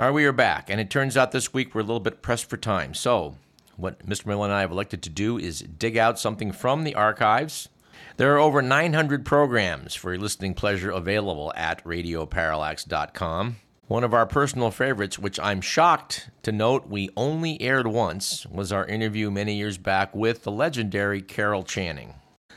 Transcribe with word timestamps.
All 0.00 0.06
right, 0.06 0.14
we 0.14 0.26
are 0.26 0.32
back, 0.32 0.70
and 0.70 0.80
it 0.80 0.90
turns 0.90 1.16
out 1.16 1.32
this 1.32 1.52
week 1.52 1.74
we're 1.74 1.80
a 1.80 1.84
little 1.84 1.98
bit 1.98 2.22
pressed 2.22 2.48
for 2.48 2.56
time. 2.56 2.94
So, 2.94 3.34
what 3.76 4.06
Mr. 4.06 4.26
Miller 4.26 4.44
and 4.44 4.54
I 4.54 4.60
have 4.60 4.70
elected 4.70 5.02
to 5.02 5.10
do 5.10 5.38
is 5.38 5.58
dig 5.58 5.96
out 5.96 6.20
something 6.20 6.52
from 6.52 6.84
the 6.84 6.94
archives. 6.94 7.68
There 8.16 8.32
are 8.32 8.38
over 8.38 8.62
900 8.62 9.26
programs 9.26 9.96
for 9.96 10.12
your 10.12 10.20
listening 10.20 10.54
pleasure 10.54 10.92
available 10.92 11.52
at 11.56 11.82
radioparallax.com. 11.82 13.56
One 13.88 14.04
of 14.04 14.14
our 14.14 14.24
personal 14.24 14.70
favorites, 14.70 15.18
which 15.18 15.40
I'm 15.40 15.60
shocked 15.60 16.30
to 16.44 16.52
note 16.52 16.86
we 16.86 17.10
only 17.16 17.60
aired 17.60 17.88
once, 17.88 18.46
was 18.46 18.70
our 18.70 18.86
interview 18.86 19.32
many 19.32 19.56
years 19.56 19.78
back 19.78 20.14
with 20.14 20.44
the 20.44 20.52
legendary 20.52 21.22
Carol 21.22 21.64
Channing. 21.64 22.14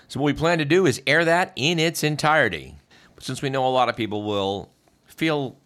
So, 0.08 0.20
what 0.20 0.28
we 0.28 0.34
plan 0.34 0.60
to 0.60 0.66
do 0.66 0.86
is 0.86 1.02
air 1.08 1.26
that 1.26 1.54
in 1.56 1.80
its 1.80 2.04
entirety. 2.04 2.76
But 3.16 3.24
since 3.24 3.42
we 3.42 3.50
know 3.50 3.66
a 3.66 3.70
lot 3.70 3.90
of 3.90 3.98
people 3.98 4.22
will 4.22 4.70
feel 5.08 5.58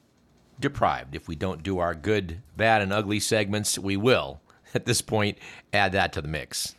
deprived 0.59 1.15
if 1.15 1.27
we 1.27 1.35
don't 1.35 1.63
do 1.63 1.79
our 1.79 1.95
good, 1.95 2.41
bad, 2.55 2.81
and 2.81 2.93
ugly 2.93 3.19
segments, 3.19 3.77
we 3.77 3.97
will, 3.97 4.41
at 4.73 4.85
this 4.85 5.01
point, 5.01 5.37
add 5.73 5.91
that 5.93 6.13
to 6.13 6.21
the 6.21 6.27
mix. 6.27 6.75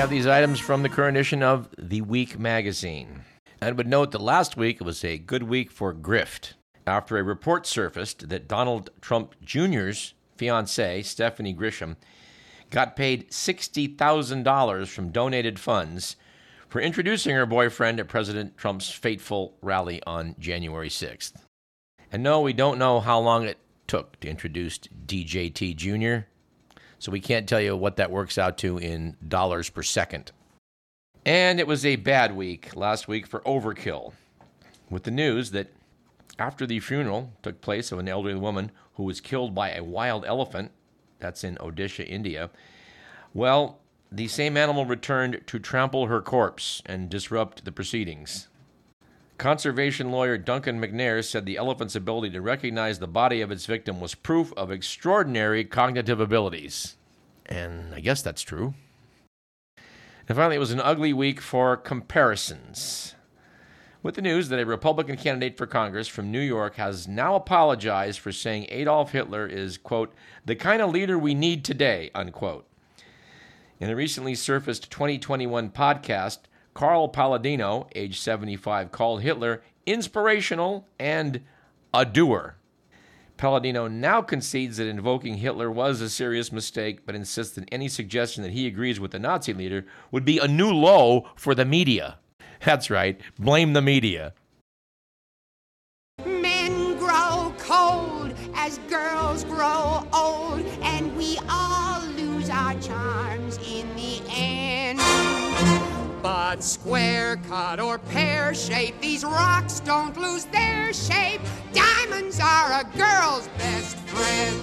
Have 0.00 0.08
these 0.08 0.26
items 0.26 0.58
from 0.58 0.82
the 0.82 0.88
current 0.88 1.14
edition 1.14 1.42
of 1.42 1.68
The 1.76 2.00
Week 2.00 2.38
magazine. 2.38 3.20
And 3.60 3.76
would 3.76 3.86
note 3.86 4.12
that 4.12 4.22
last 4.22 4.56
week 4.56 4.80
was 4.80 5.04
a 5.04 5.18
good 5.18 5.42
week 5.42 5.70
for 5.70 5.92
grift 5.92 6.54
after 6.86 7.18
a 7.18 7.22
report 7.22 7.66
surfaced 7.66 8.30
that 8.30 8.48
Donald 8.48 8.88
Trump 9.02 9.34
Jr.'s 9.44 10.14
fiancee, 10.38 11.02
Stephanie 11.02 11.54
Grisham, 11.54 11.96
got 12.70 12.96
paid 12.96 13.28
$60,000 13.28 14.88
from 14.88 15.10
donated 15.10 15.58
funds 15.58 16.16
for 16.66 16.80
introducing 16.80 17.36
her 17.36 17.44
boyfriend 17.44 18.00
at 18.00 18.08
President 18.08 18.56
Trump's 18.56 18.88
fateful 18.88 19.58
rally 19.60 20.02
on 20.06 20.34
January 20.38 20.88
6th. 20.88 21.34
And 22.10 22.22
no, 22.22 22.40
we 22.40 22.54
don't 22.54 22.78
know 22.78 23.00
how 23.00 23.20
long 23.20 23.44
it 23.44 23.58
took 23.86 24.18
to 24.20 24.30
introduce 24.30 24.78
DJT 24.78 25.76
Jr., 25.76 26.29
so 27.00 27.10
we 27.10 27.20
can't 27.20 27.48
tell 27.48 27.60
you 27.60 27.74
what 27.74 27.96
that 27.96 28.10
works 28.10 28.38
out 28.38 28.58
to 28.58 28.78
in 28.78 29.16
dollars 29.26 29.70
per 29.70 29.82
second. 29.82 30.30
And 31.24 31.58
it 31.58 31.66
was 31.66 31.84
a 31.84 31.96
bad 31.96 32.36
week 32.36 32.76
last 32.76 33.08
week 33.08 33.26
for 33.26 33.40
Overkill, 33.40 34.12
with 34.90 35.04
the 35.04 35.10
news 35.10 35.50
that 35.50 35.72
after 36.38 36.66
the 36.66 36.78
funeral 36.78 37.32
took 37.42 37.62
place 37.62 37.90
of 37.90 37.98
an 37.98 38.08
elderly 38.08 38.38
woman 38.38 38.70
who 38.94 39.04
was 39.04 39.20
killed 39.20 39.54
by 39.54 39.72
a 39.72 39.82
wild 39.82 40.26
elephant, 40.26 40.72
that's 41.18 41.42
in 41.42 41.56
Odisha, 41.56 42.06
India, 42.06 42.50
well, 43.32 43.80
the 44.12 44.28
same 44.28 44.56
animal 44.58 44.84
returned 44.84 45.40
to 45.46 45.58
trample 45.58 46.06
her 46.06 46.20
corpse 46.20 46.82
and 46.84 47.08
disrupt 47.08 47.64
the 47.64 47.72
proceedings. 47.72 48.48
Conservation 49.40 50.10
lawyer 50.10 50.36
Duncan 50.36 50.78
McNair 50.78 51.24
said 51.24 51.46
the 51.46 51.56
elephant's 51.56 51.96
ability 51.96 52.28
to 52.28 52.42
recognize 52.42 52.98
the 52.98 53.06
body 53.06 53.40
of 53.40 53.50
its 53.50 53.64
victim 53.64 53.98
was 53.98 54.14
proof 54.14 54.52
of 54.54 54.70
extraordinary 54.70 55.64
cognitive 55.64 56.20
abilities. 56.20 56.98
And 57.46 57.94
I 57.94 58.00
guess 58.00 58.20
that's 58.20 58.42
true. 58.42 58.74
And 60.28 60.36
finally, 60.36 60.56
it 60.56 60.58
was 60.60 60.72
an 60.72 60.80
ugly 60.80 61.14
week 61.14 61.40
for 61.40 61.78
comparisons. 61.78 63.14
With 64.02 64.16
the 64.16 64.20
news 64.20 64.50
that 64.50 64.60
a 64.60 64.66
Republican 64.66 65.16
candidate 65.16 65.56
for 65.56 65.66
Congress 65.66 66.06
from 66.06 66.30
New 66.30 66.38
York 66.38 66.74
has 66.74 67.08
now 67.08 67.34
apologized 67.34 68.18
for 68.18 68.32
saying 68.32 68.66
Adolf 68.68 69.12
Hitler 69.12 69.46
is, 69.46 69.78
quote, 69.78 70.12
the 70.44 70.54
kind 70.54 70.82
of 70.82 70.90
leader 70.90 71.18
we 71.18 71.32
need 71.32 71.64
today, 71.64 72.10
unquote. 72.14 72.66
In 73.78 73.88
a 73.88 73.96
recently 73.96 74.34
surfaced 74.34 74.90
2021 74.90 75.70
podcast, 75.70 76.40
Carl 76.74 77.08
Paladino, 77.08 77.88
age 77.94 78.20
75, 78.20 78.92
called 78.92 79.22
Hitler 79.22 79.62
inspirational 79.86 80.86
and 80.98 81.42
a 81.92 82.04
doer. 82.04 82.56
Paladino 83.36 83.88
now 83.88 84.20
concedes 84.20 84.76
that 84.76 84.86
invoking 84.86 85.38
Hitler 85.38 85.70
was 85.70 86.00
a 86.00 86.10
serious 86.10 86.52
mistake, 86.52 87.06
but 87.06 87.14
insists 87.14 87.54
that 87.54 87.68
any 87.72 87.88
suggestion 87.88 88.42
that 88.42 88.52
he 88.52 88.66
agrees 88.66 89.00
with 89.00 89.12
the 89.12 89.18
Nazi 89.18 89.54
leader 89.54 89.86
would 90.10 90.26
be 90.26 90.38
a 90.38 90.46
new 90.46 90.70
low 90.70 91.26
for 91.36 91.54
the 91.54 91.64
media. 91.64 92.18
That's 92.62 92.90
right, 92.90 93.18
blame 93.38 93.72
the 93.72 93.80
media. 93.80 94.34
But 106.50 106.64
square 106.64 107.36
cut 107.48 107.78
or 107.78 107.98
pear 107.98 108.52
shape, 108.54 109.00
these 109.00 109.22
rocks 109.22 109.78
don't 109.78 110.16
lose 110.16 110.46
their 110.46 110.92
shape. 110.92 111.40
Diamonds 111.72 112.40
are 112.40 112.80
a 112.80 112.84
girl's 112.98 113.46
best 113.56 113.96
friend. 114.08 114.60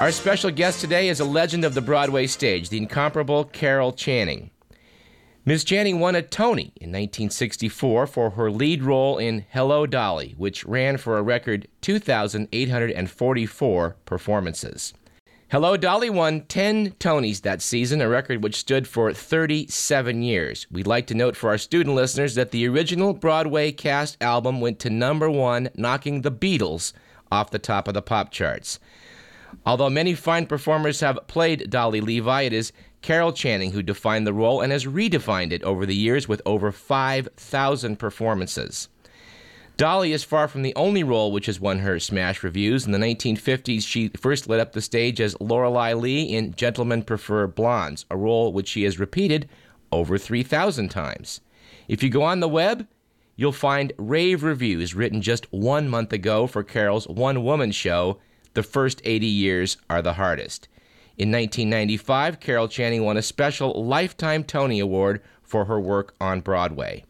Our 0.00 0.10
special 0.12 0.50
guest 0.50 0.80
today 0.80 1.10
is 1.10 1.20
a 1.20 1.26
legend 1.26 1.66
of 1.66 1.74
the 1.74 1.82
Broadway 1.82 2.26
stage, 2.26 2.70
the 2.70 2.78
incomparable 2.78 3.44
Carol 3.44 3.92
Channing. 3.92 4.50
Ms. 5.44 5.64
Channing 5.64 6.00
won 6.00 6.14
a 6.14 6.22
Tony 6.22 6.72
in 6.80 6.88
1964 6.88 8.06
for 8.06 8.30
her 8.30 8.50
lead 8.50 8.82
role 8.82 9.18
in 9.18 9.44
Hello 9.50 9.84
Dolly, 9.84 10.34
which 10.38 10.64
ran 10.64 10.96
for 10.96 11.18
a 11.18 11.22
record 11.22 11.68
2,844 11.82 13.96
performances. 14.06 14.94
Hello 15.52 15.76
Dolly 15.76 16.08
won 16.08 16.46
10 16.46 16.92
Tonys 16.92 17.42
that 17.42 17.60
season, 17.60 18.00
a 18.00 18.08
record 18.08 18.42
which 18.42 18.56
stood 18.56 18.88
for 18.88 19.12
37 19.12 20.22
years. 20.22 20.66
We'd 20.70 20.86
like 20.86 21.06
to 21.08 21.14
note 21.14 21.36
for 21.36 21.50
our 21.50 21.58
student 21.58 21.94
listeners 21.94 22.36
that 22.36 22.52
the 22.52 22.66
original 22.66 23.12
Broadway 23.12 23.70
cast 23.70 24.16
album 24.22 24.62
went 24.62 24.78
to 24.78 24.88
number 24.88 25.28
one, 25.28 25.68
knocking 25.76 26.22
the 26.22 26.32
Beatles 26.32 26.94
off 27.30 27.50
the 27.50 27.58
top 27.58 27.86
of 27.86 27.92
the 27.92 28.00
pop 28.00 28.30
charts. 28.30 28.80
Although 29.66 29.90
many 29.90 30.14
fine 30.14 30.46
performers 30.46 31.00
have 31.00 31.18
played 31.26 31.68
Dolly 31.68 32.00
Levi, 32.00 32.44
it 32.44 32.54
is 32.54 32.72
Carol 33.02 33.34
Channing 33.34 33.72
who 33.72 33.82
defined 33.82 34.26
the 34.26 34.32
role 34.32 34.62
and 34.62 34.72
has 34.72 34.86
redefined 34.86 35.52
it 35.52 35.62
over 35.64 35.84
the 35.84 35.94
years 35.94 36.26
with 36.26 36.40
over 36.46 36.72
5,000 36.72 37.98
performances. 37.98 38.88
Dolly 39.76 40.12
is 40.12 40.22
far 40.22 40.48
from 40.48 40.62
the 40.62 40.74
only 40.76 41.02
role 41.02 41.32
which 41.32 41.46
has 41.46 41.58
won 41.58 41.80
her 41.80 41.98
smash 41.98 42.42
reviews. 42.42 42.84
In 42.84 42.92
the 42.92 42.98
1950s, 42.98 43.82
she 43.86 44.08
first 44.08 44.48
lit 44.48 44.60
up 44.60 44.72
the 44.72 44.82
stage 44.82 45.20
as 45.20 45.40
Lorelei 45.40 45.94
Lee 45.94 46.22
in 46.22 46.54
Gentlemen 46.54 47.02
Prefer 47.02 47.46
Blondes, 47.46 48.04
a 48.10 48.16
role 48.16 48.52
which 48.52 48.68
she 48.68 48.84
has 48.84 48.98
repeated 48.98 49.48
over 49.90 50.18
3,000 50.18 50.90
times. 50.90 51.40
If 51.88 52.02
you 52.02 52.10
go 52.10 52.22
on 52.22 52.40
the 52.40 52.48
web, 52.48 52.86
you'll 53.34 53.52
find 53.52 53.92
rave 53.96 54.42
reviews 54.42 54.94
written 54.94 55.22
just 55.22 55.50
one 55.52 55.88
month 55.88 56.12
ago 56.12 56.46
for 56.46 56.62
Carol's 56.62 57.08
one 57.08 57.42
woman 57.42 57.72
show, 57.72 58.18
The 58.54 58.62
First 58.62 59.00
80 59.04 59.26
Years 59.26 59.78
Are 59.88 60.02
the 60.02 60.14
Hardest. 60.14 60.68
In 61.16 61.30
1995, 61.30 62.40
Carol 62.40 62.68
Channing 62.68 63.04
won 63.04 63.16
a 63.16 63.22
special 63.22 63.84
Lifetime 63.84 64.44
Tony 64.44 64.80
Award 64.80 65.22
for 65.42 65.64
her 65.64 65.80
work 65.80 66.14
on 66.20 66.40
Broadway. 66.40 67.04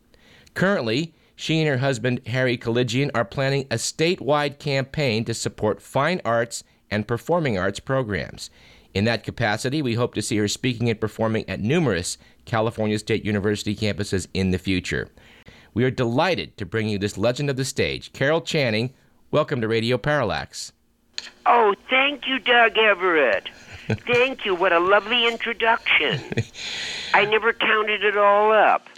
Currently, 0.55 1.15
she 1.37 1.61
and 1.61 1.69
her 1.69 1.79
husband, 1.79 2.21
Harry 2.27 2.57
Kullijian, 2.57 3.11
are 3.15 3.25
planning 3.25 3.67
a 3.71 3.77
statewide 3.77 4.59
campaign 4.59 5.25
to 5.25 5.35
support 5.35 5.83
fine 5.83 6.21
arts 6.25 6.65
and 6.91 7.09
performing 7.09 7.59
arts 7.59 7.81
programs. 7.81 8.51
In 8.95 9.05
that 9.05 9.25
capacity, 9.25 9.81
we 9.81 9.95
hope 9.95 10.15
to 10.15 10.23
see 10.23 10.37
her 10.37 10.49
speaking 10.49 10.91
and 10.91 11.01
performing 11.01 11.49
at 11.49 11.61
numerous 11.61 12.19
California 12.45 12.99
State 12.99 13.25
University 13.25 13.75
campuses 13.75 14.27
in 14.35 14.51
the 14.51 14.59
future. 14.59 15.09
We 15.75 15.85
are 15.85 15.91
delighted 15.91 16.57
to 16.59 16.67
bring 16.67 16.89
you 16.89 16.99
this 16.99 17.17
legend 17.17 17.49
of 17.49 17.57
the 17.57 17.65
stage, 17.65 18.13
Carol 18.13 18.43
Channing. 18.43 18.93
Welcome 19.31 19.63
to 19.63 19.69
Radio 19.69 19.97
Parallax. 19.97 20.73
Oh, 21.47 21.75
thank 21.89 22.27
you, 22.27 22.39
Doug 22.39 22.77
Everett. 22.77 23.49
Thank 24.07 24.45
you. 24.45 24.55
What 24.55 24.73
a 24.73 24.79
lovely 24.79 25.27
introduction. 25.27 26.21
I 27.15 27.25
never 27.25 27.53
counted 27.53 28.05
it 28.05 28.17
all 28.17 28.53
up. 28.53 28.89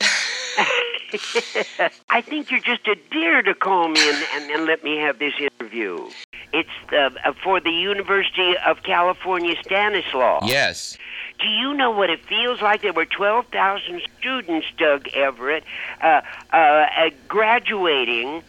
I 2.11 2.21
think 2.21 2.51
you're 2.51 2.61
just 2.61 2.87
a 2.89 2.97
dear 3.11 3.43
to 3.43 3.55
call 3.55 3.89
me 3.89 4.01
and, 4.09 4.25
and, 4.35 4.51
and 4.51 4.65
let 4.67 4.83
me 4.85 4.97
have 4.99 5.19
this 5.19 5.35
interview. 5.39 6.09
It's 6.53 6.69
uh, 6.93 7.11
for 7.43 7.61
the 7.61 7.71
University 7.71 8.55
of 8.67 8.83
California 8.83 9.55
Stanislaus. 9.63 10.45
Yes. 10.47 10.97
Do 11.41 11.49
you 11.49 11.75
know 11.75 11.91
what 11.91 12.11
it 12.11 12.25
feels 12.25 12.63
like? 12.63 12.83
There 12.83 12.93
were 12.93 13.07
12,000 13.07 14.03
students, 14.19 14.67
Doug 14.79 15.09
Everett, 15.15 15.65
uh, 16.01 16.21
uh, 16.53 16.57
uh, 16.57 17.11
graduating 17.29 18.43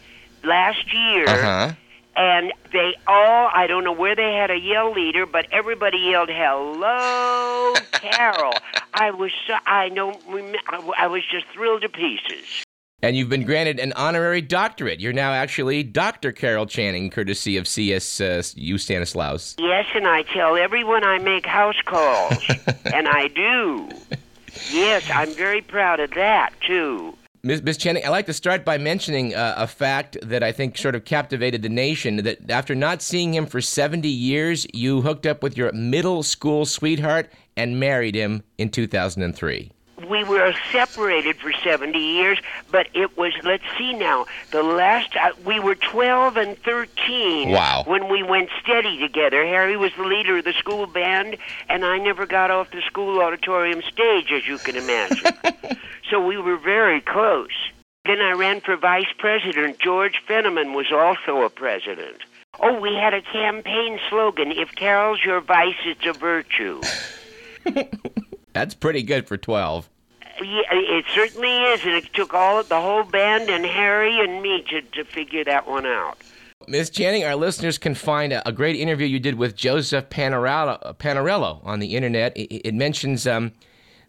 last 0.44 0.92
year. 0.94 1.28
Uh 1.28 1.42
huh. 1.42 1.72
and 2.16 2.52
they 2.72 2.94
all 3.06 3.50
I 3.52 3.66
don't 3.66 3.84
know 3.84 3.92
where 3.92 4.14
they 4.14 4.32
had 4.34 4.50
a 4.50 4.58
yell 4.58 4.92
leader, 4.92 5.26
but 5.26 5.46
everybody 5.50 5.98
yelled 5.98 6.30
"Hello, 6.30 7.74
Carol." 7.92 8.54
I 8.96 9.10
was 9.10 9.30
so, 9.46 9.54
I 9.66 9.90
don't 9.90 10.18
I 10.98 11.06
was 11.06 11.22
just 11.30 11.46
thrilled 11.52 11.82
to 11.82 11.88
pieces. 11.90 12.64
And 13.02 13.14
you've 13.14 13.28
been 13.28 13.44
granted 13.44 13.78
an 13.78 13.92
honorary 13.92 14.40
doctorate. 14.40 15.00
You're 15.00 15.12
now 15.12 15.32
actually 15.32 15.82
Dr. 15.82 16.32
Carol 16.32 16.64
Channing, 16.64 17.10
courtesy 17.10 17.58
of 17.58 17.66
CSU 17.66 18.74
uh, 18.74 18.78
Stanislaus. 18.78 19.54
Yes, 19.58 19.84
and 19.94 20.08
I 20.08 20.22
tell 20.22 20.56
everyone 20.56 21.04
I 21.04 21.18
make 21.18 21.44
house 21.44 21.76
calls, 21.84 22.42
and 22.86 23.06
I 23.06 23.28
do. 23.28 23.90
Yes, 24.72 25.08
I'm 25.12 25.30
very 25.34 25.60
proud 25.60 26.00
of 26.00 26.12
that 26.12 26.54
too. 26.66 27.14
Ms. 27.42 27.62
Ms. 27.62 27.76
Channing, 27.76 28.04
I'd 28.04 28.08
like 28.08 28.26
to 28.26 28.32
start 28.32 28.64
by 28.64 28.78
mentioning 28.78 29.34
uh, 29.34 29.54
a 29.58 29.66
fact 29.66 30.16
that 30.22 30.42
I 30.42 30.50
think 30.50 30.78
sort 30.78 30.94
of 30.94 31.04
captivated 31.04 31.60
the 31.62 31.68
nation. 31.68 32.16
That 32.24 32.50
after 32.50 32.74
not 32.74 33.02
seeing 33.02 33.34
him 33.34 33.44
for 33.44 33.60
70 33.60 34.08
years, 34.08 34.66
you 34.72 35.02
hooked 35.02 35.26
up 35.26 35.42
with 35.42 35.56
your 35.56 35.70
middle 35.72 36.22
school 36.22 36.64
sweetheart 36.64 37.30
and 37.56 37.80
married 37.80 38.14
him 38.14 38.42
in 38.58 38.68
2003. 38.70 39.70
we 40.08 40.22
were 40.24 40.54
separated 40.70 41.36
for 41.36 41.52
70 41.64 41.98
years, 41.98 42.38
but 42.70 42.86
it 42.94 43.16
was, 43.16 43.32
let's 43.44 43.64
see 43.78 43.94
now, 43.94 44.26
the 44.52 44.62
last, 44.62 45.16
uh, 45.16 45.30
we 45.44 45.58
were 45.58 45.74
12 45.74 46.36
and 46.36 46.56
13 46.62 47.48
Wow. 47.50 47.82
when 47.86 48.08
we 48.08 48.22
went 48.22 48.50
steady 48.62 48.98
together. 48.98 49.44
Harry 49.44 49.76
was 49.76 49.90
the 49.96 50.04
leader 50.04 50.36
of 50.38 50.44
the 50.44 50.52
school 50.52 50.86
band, 50.86 51.38
and 51.68 51.84
I 51.84 51.98
never 51.98 52.26
got 52.26 52.50
off 52.50 52.70
the 52.70 52.82
school 52.82 53.20
auditorium 53.20 53.82
stage, 53.82 54.30
as 54.30 54.46
you 54.46 54.58
can 54.58 54.76
imagine. 54.76 55.32
so 56.10 56.24
we 56.24 56.36
were 56.36 56.58
very 56.58 57.00
close. 57.00 57.56
Then 58.04 58.20
I 58.20 58.32
ran 58.32 58.60
for 58.60 58.76
vice 58.76 59.12
president. 59.18 59.78
George 59.80 60.20
Fenneman 60.28 60.76
was 60.76 60.92
also 60.92 61.42
a 61.42 61.50
president. 61.50 62.18
Oh, 62.60 62.78
we 62.78 62.94
had 62.94 63.12
a 63.14 63.22
campaign 63.22 63.98
slogan 64.08 64.52
if 64.52 64.74
Carol's 64.76 65.24
your 65.24 65.40
vice, 65.40 65.74
it's 65.84 66.06
a 66.06 66.12
virtue. 66.12 66.80
That's 68.52 68.74
pretty 68.74 69.02
good 69.02 69.26
for 69.26 69.36
12. 69.36 69.88
Yeah, 70.42 70.62
it 70.70 71.04
certainly 71.14 71.56
is, 71.62 71.84
and 71.84 71.92
it 71.92 72.12
took 72.12 72.34
all 72.34 72.62
the 72.62 72.80
whole 72.80 73.04
band 73.04 73.48
and 73.48 73.64
Harry 73.64 74.20
and 74.20 74.42
me 74.42 74.64
to, 74.68 74.82
to 74.82 75.04
figure 75.04 75.44
that 75.44 75.66
one 75.66 75.86
out. 75.86 76.18
Ms. 76.68 76.90
Channing, 76.90 77.24
our 77.24 77.36
listeners 77.36 77.78
can 77.78 77.94
find 77.94 78.32
a, 78.32 78.46
a 78.48 78.52
great 78.52 78.76
interview 78.76 79.06
you 79.06 79.20
did 79.20 79.36
with 79.36 79.56
Joseph 79.56 80.08
Panarello, 80.10 80.96
Panarello 80.96 81.64
on 81.64 81.78
the 81.78 81.94
internet. 81.96 82.36
It, 82.36 82.68
it 82.68 82.74
mentions 82.74 83.26
um, 83.26 83.52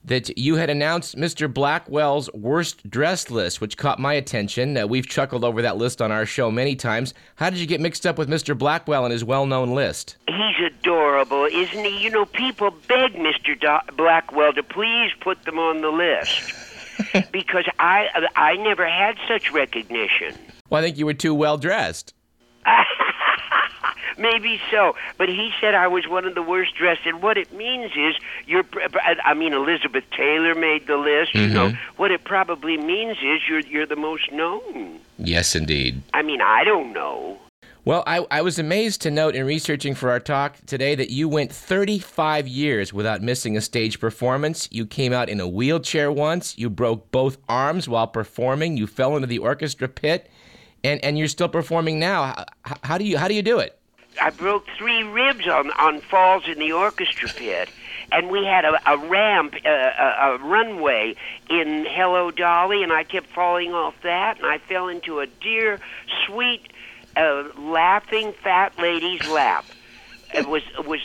that 0.08 0.38
you 0.38 0.56
had 0.56 0.70
announced 0.70 1.16
Mr. 1.16 1.54
Blackwell's 1.54 2.32
worst 2.34 2.90
dress 2.90 3.30
list, 3.30 3.62
which 3.62 3.78
caught 3.78 4.00
my 4.00 4.14
attention. 4.14 4.78
Uh, 4.78 4.88
we've 4.88 5.08
chuckled 5.08 5.44
over 5.44 5.62
that 5.62 5.78
list 5.78 6.02
on 6.02 6.12
our 6.12 6.26
show 6.26 6.50
many 6.50 6.76
times. 6.76 7.14
How 7.36 7.50
did 7.50 7.60
you 7.60 7.68
get 7.68 7.82
mixed 7.82 8.06
up 8.06 8.18
with 8.18 8.30
Mr. 8.30 8.58
Blackwell 8.58 9.04
and 9.06 9.12
his 9.12 9.24
well 9.24 9.46
known 9.46 9.72
list? 9.76 10.16
He's 10.28 10.66
adorable, 10.66 11.46
isn't 11.46 11.84
he? 11.84 11.98
You 12.00 12.10
know, 12.10 12.26
people 12.26 12.72
beg 12.88 13.14
Mr. 13.16 13.60
Do- 13.60 13.96
Blackwell 13.96 14.54
to 14.54 14.64
please 14.64 15.12
put 15.20 15.44
them 15.44 15.60
on 15.60 15.82
the 15.82 15.90
list 15.90 17.32
because 17.32 17.66
I 17.80 18.08
I 18.36 18.56
never 18.56 18.88
had 18.88 19.18
such 19.28 19.52
recognition. 19.52 20.36
Well, 20.70 20.80
I 20.82 20.86
think 20.86 20.98
you 20.98 21.06
were 21.06 21.14
too 21.14 21.34
well 21.36 21.58
dressed. 21.58 22.14
Maybe 24.18 24.60
so, 24.72 24.96
but 25.18 25.30
he 25.30 25.52
said 25.62 25.76
I 25.76 25.88
was 25.88 26.08
one 26.08 26.26
of 26.26 26.36
the 26.36 26.42
worst 26.42 26.76
dressed, 26.76 27.02
and 27.06 27.22
what 27.22 27.38
it 27.38 27.54
means 27.54 27.92
is 27.96 28.16
you're. 28.46 28.64
I 29.24 29.34
mean, 29.34 29.54
Elizabeth 29.54 30.04
Taylor 30.12 30.56
made 30.56 30.88
the 30.88 30.98
list. 30.98 31.36
You 31.36 31.48
know 31.48 31.70
mm-hmm. 31.70 32.02
what 32.02 32.12
it 32.12 32.24
probably 32.24 32.78
means 32.78 33.18
is 33.22 33.42
you're 33.48 33.60
you're 33.60 33.86
the 33.86 33.96
most 33.96 34.32
known. 34.32 35.00
Yes, 35.20 35.56
indeed. 35.56 36.02
I 36.14 36.22
mean, 36.22 36.42
I 36.42 36.64
don't 36.64 36.94
know. 36.94 37.40
Well, 37.88 38.04
I, 38.06 38.26
I 38.30 38.42
was 38.42 38.60
amazed 38.60 39.02
to 39.04 39.12
note 39.12 39.34
in 39.34 39.46
researching 39.46 39.96
for 39.96 40.10
our 40.10 40.20
talk 40.20 40.58
today 40.66 40.94
that 40.96 41.10
you 41.10 41.30
went 41.30 41.54
35 41.54 42.46
years 42.46 42.92
without 42.92 43.22
missing 43.22 43.56
a 43.56 43.62
stage 43.62 44.02
performance. 44.02 44.68
You 44.74 44.86
came 44.86 45.14
out 45.14 45.30
in 45.30 45.40
a 45.40 45.48
wheelchair 45.48 46.12
once. 46.12 46.58
You 46.58 46.70
broke 46.70 47.10
both 47.12 47.38
arms 47.48 47.88
while 47.88 48.08
performing. 48.08 48.76
You 48.76 48.88
fell 48.88 49.16
into 49.16 49.28
the 49.28 49.38
orchestra 49.38 49.88
pit, 49.88 50.30
and, 50.84 51.02
and 51.02 51.18
you're 51.18 51.30
still 51.30 51.48
performing 51.48 51.98
now. 51.98 52.46
How, 52.64 52.76
how 52.84 52.98
do 52.98 53.06
you 53.06 53.18
how 53.18 53.30
do 53.30 53.34
you 53.34 53.42
do 53.42 53.60
it? 53.60 53.77
I 54.22 54.30
broke 54.30 54.66
three 54.78 55.04
ribs 55.04 55.48
on 55.48 55.72
on 55.72 56.02
falls 56.02 56.48
in 56.48 56.60
the 56.60 56.74
orchestra 56.74 57.30
pit, 57.30 57.70
and 58.12 58.30
we 58.30 58.46
had 58.46 58.66
a, 58.66 58.80
a 58.92 58.98
ramp, 58.98 59.56
uh, 59.66 59.70
a, 59.70 60.34
a 60.34 60.38
runway 60.38 61.16
in 61.50 61.86
Hello 61.86 62.32
Dolly, 62.32 62.84
and 62.84 62.92
I 62.92 63.04
kept 63.04 63.28
falling 63.28 63.74
off 63.74 63.96
that, 64.04 64.38
and 64.38 64.46
I 64.46 64.58
fell 64.58 64.88
into 64.88 65.20
a 65.20 65.28
dear, 65.28 65.80
sweet, 66.26 66.62
uh, 67.16 67.46
laughing 67.58 68.34
fat 68.34 68.78
lady's 68.78 69.28
lap. 69.28 69.66
It 70.34 70.48
was 70.48 70.64
it 70.78 70.86
was 70.86 71.02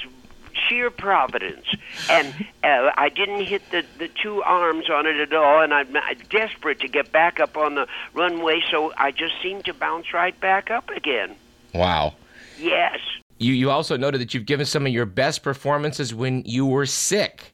sheer 0.69 0.91
providence, 0.91 1.67
and 2.11 2.35
uh, 2.63 2.91
I 2.97 3.09
didn't 3.09 3.45
hit 3.45 3.71
the 3.71 3.85
the 3.99 4.09
two 4.09 4.43
arms 4.43 4.91
on 4.91 5.07
it 5.07 5.17
at 5.17 5.33
all, 5.33 5.63
and 5.63 5.73
I'm 5.73 5.93
desperate 6.31 6.81
to 6.81 6.89
get 6.89 7.13
back 7.13 7.41
up 7.41 7.57
on 7.57 7.75
the 7.75 7.87
runway, 8.15 8.63
so 8.71 8.93
I 8.97 9.11
just 9.11 9.35
seemed 9.43 9.65
to 9.67 9.75
bounce 9.75 10.13
right 10.13 10.39
back 10.39 10.71
up 10.71 10.91
again. 10.91 11.37
Wow. 11.75 12.15
Yes. 12.63 12.99
You 13.39 13.55
you 13.55 13.71
also 13.71 13.97
noted 13.97 14.21
that 14.21 14.35
you've 14.35 14.47
given 14.47 14.67
some 14.67 14.87
of 14.87 14.93
your 14.93 15.07
best 15.07 15.43
performances 15.43 16.15
when 16.15 16.43
you 16.45 16.65
were 16.65 16.87
sick. 16.87 17.53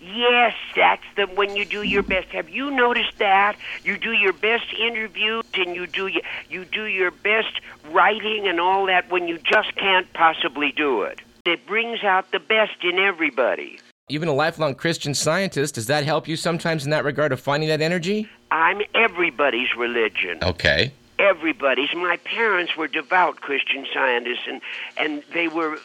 Yes, 0.00 0.54
that's 0.74 1.02
the 1.16 1.26
when 1.26 1.56
you 1.56 1.64
do 1.64 1.82
your 1.82 2.02
best. 2.02 2.28
Have 2.28 2.48
you 2.48 2.70
noticed 2.70 3.18
that 3.18 3.56
you 3.82 3.98
do 3.98 4.12
your 4.12 4.32
best 4.32 4.72
interviews 4.72 5.44
and 5.54 5.74
you 5.74 5.86
do 5.86 6.10
you 6.48 6.64
do 6.64 6.84
your 6.84 7.10
best 7.10 7.60
writing 7.90 8.46
and 8.46 8.58
all 8.58 8.86
that 8.86 9.10
when 9.10 9.28
you 9.28 9.38
just 9.38 9.74
can't 9.76 10.10
possibly 10.14 10.72
do 10.72 11.02
it? 11.02 11.20
It 11.44 11.66
brings 11.66 12.02
out 12.02 12.32
the 12.32 12.40
best 12.40 12.82
in 12.82 12.98
everybody. 12.98 13.78
Even 14.08 14.28
a 14.28 14.32
lifelong 14.32 14.76
Christian 14.76 15.14
scientist, 15.14 15.74
does 15.74 15.86
that 15.88 16.04
help 16.04 16.28
you 16.28 16.36
sometimes 16.36 16.84
in 16.84 16.90
that 16.90 17.04
regard 17.04 17.32
of 17.32 17.40
finding 17.40 17.68
that 17.68 17.82
energy? 17.82 18.28
I'm 18.50 18.80
everybody's 18.94 19.74
religion. 19.76 20.38
Okay. 20.42 20.92
Everybody's. 21.18 21.88
My 21.94 22.16
parents 22.18 22.76
were 22.76 22.88
devout 22.88 23.36
Christian 23.40 23.86
scientists, 23.92 24.46
and 24.48 24.60
and 24.96 25.22
they 25.32 25.48
were. 25.48 25.78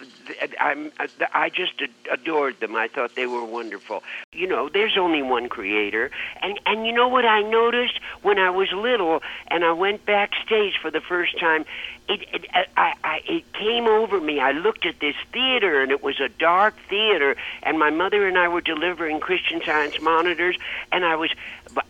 I'm. 0.60 0.92
I 1.34 1.50
just 1.50 1.74
adored 2.12 2.60
them. 2.60 2.76
I 2.76 2.88
thought 2.88 3.16
they 3.16 3.28
were 3.28 3.44
wonderful. 3.44 4.04
You 4.34 4.48
know, 4.48 4.70
there's 4.70 4.98
only 4.98 5.22
one 5.22 5.50
Creator, 5.50 6.12
and 6.42 6.60
and 6.66 6.86
you 6.86 6.94
know 6.94 7.08
what 7.08 7.26
I 7.26 7.42
noticed 7.42 8.00
when 8.22 8.40
I 8.40 8.50
was 8.50 8.72
little, 8.72 9.22
and 9.48 9.64
I 9.64 9.72
went 9.74 10.06
backstage 10.06 10.78
for 10.82 10.92
the 10.92 11.02
first 11.02 11.40
time. 11.40 11.66
It, 12.10 12.28
it 12.34 12.46
I, 12.54 12.94
I 13.04 13.22
it 13.26 13.54
came 13.54 13.88
over 13.88 14.20
me. 14.20 14.40
I 14.40 14.52
looked 14.52 14.86
at 14.86 15.00
this 15.00 15.16
theater, 15.32 15.82
and 15.82 15.92
it 15.92 16.04
was 16.04 16.20
a 16.20 16.30
dark 16.30 16.76
theater, 16.90 17.36
and 17.64 17.80
my 17.80 17.90
mother 17.90 18.28
and 18.28 18.38
I 18.38 18.48
were 18.48 18.62
delivering 18.62 19.20
Christian 19.20 19.62
Science 19.66 20.02
monitors, 20.02 20.58
and 20.92 21.06
I 21.06 21.16
was 21.16 21.32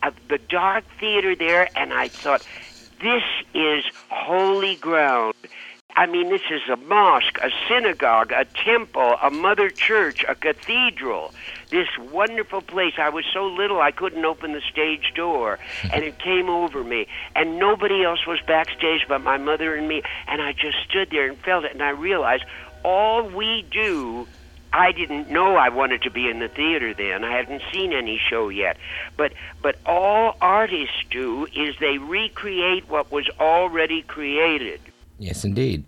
uh, 0.03 0.11
the 0.27 0.37
dark 0.37 0.83
theater 0.99 1.35
there, 1.35 1.69
and 1.75 1.93
I 1.93 2.07
thought 2.07 2.45
this 3.01 3.23
is 3.53 3.83
holy 4.09 4.75
ground. 4.75 5.33
I 5.95 6.05
mean, 6.05 6.29
this 6.29 6.43
is 6.49 6.61
a 6.71 6.77
mosque, 6.77 7.37
a 7.41 7.49
synagogue, 7.67 8.31
a 8.31 8.45
temple, 8.45 9.17
a 9.21 9.29
mother 9.29 9.69
church, 9.69 10.23
a 10.27 10.35
cathedral. 10.35 11.33
This 11.69 11.87
wonderful 11.97 12.61
place. 12.61 12.93
I 12.97 13.09
was 13.09 13.25
so 13.33 13.45
little 13.45 13.81
I 13.81 13.91
couldn't 13.91 14.23
open 14.23 14.53
the 14.53 14.61
stage 14.61 15.13
door, 15.15 15.59
and 15.91 16.03
it 16.03 16.17
came 16.19 16.49
over 16.49 16.83
me. 16.83 17.07
And 17.35 17.59
nobody 17.59 18.03
else 18.03 18.25
was 18.25 18.39
backstage 18.47 19.05
but 19.07 19.21
my 19.21 19.37
mother 19.37 19.75
and 19.75 19.87
me. 19.87 20.03
And 20.27 20.41
I 20.41 20.53
just 20.53 20.77
stood 20.87 21.09
there 21.09 21.27
and 21.27 21.37
felt 21.39 21.65
it, 21.65 21.73
and 21.73 21.83
I 21.83 21.89
realized 21.89 22.45
all 22.83 23.27
we 23.27 23.65
do 23.69 24.27
I 24.73 24.91
didn't 24.91 25.29
know 25.29 25.55
I 25.57 25.69
wanted 25.69 26.01
to 26.03 26.11
be 26.11 26.29
in 26.29 26.39
the 26.39 26.47
theater 26.47 26.93
then. 26.93 27.23
I 27.23 27.31
hadn't 27.35 27.61
seen 27.73 27.91
any 27.91 28.19
show 28.29 28.49
yet. 28.49 28.77
But 29.17 29.33
but 29.61 29.77
all 29.85 30.37
artists 30.41 31.03
do 31.09 31.47
is 31.53 31.75
they 31.79 31.97
recreate 31.97 32.89
what 32.89 33.11
was 33.11 33.29
already 33.39 34.01
created. 34.03 34.79
Yes, 35.19 35.43
indeed. 35.43 35.83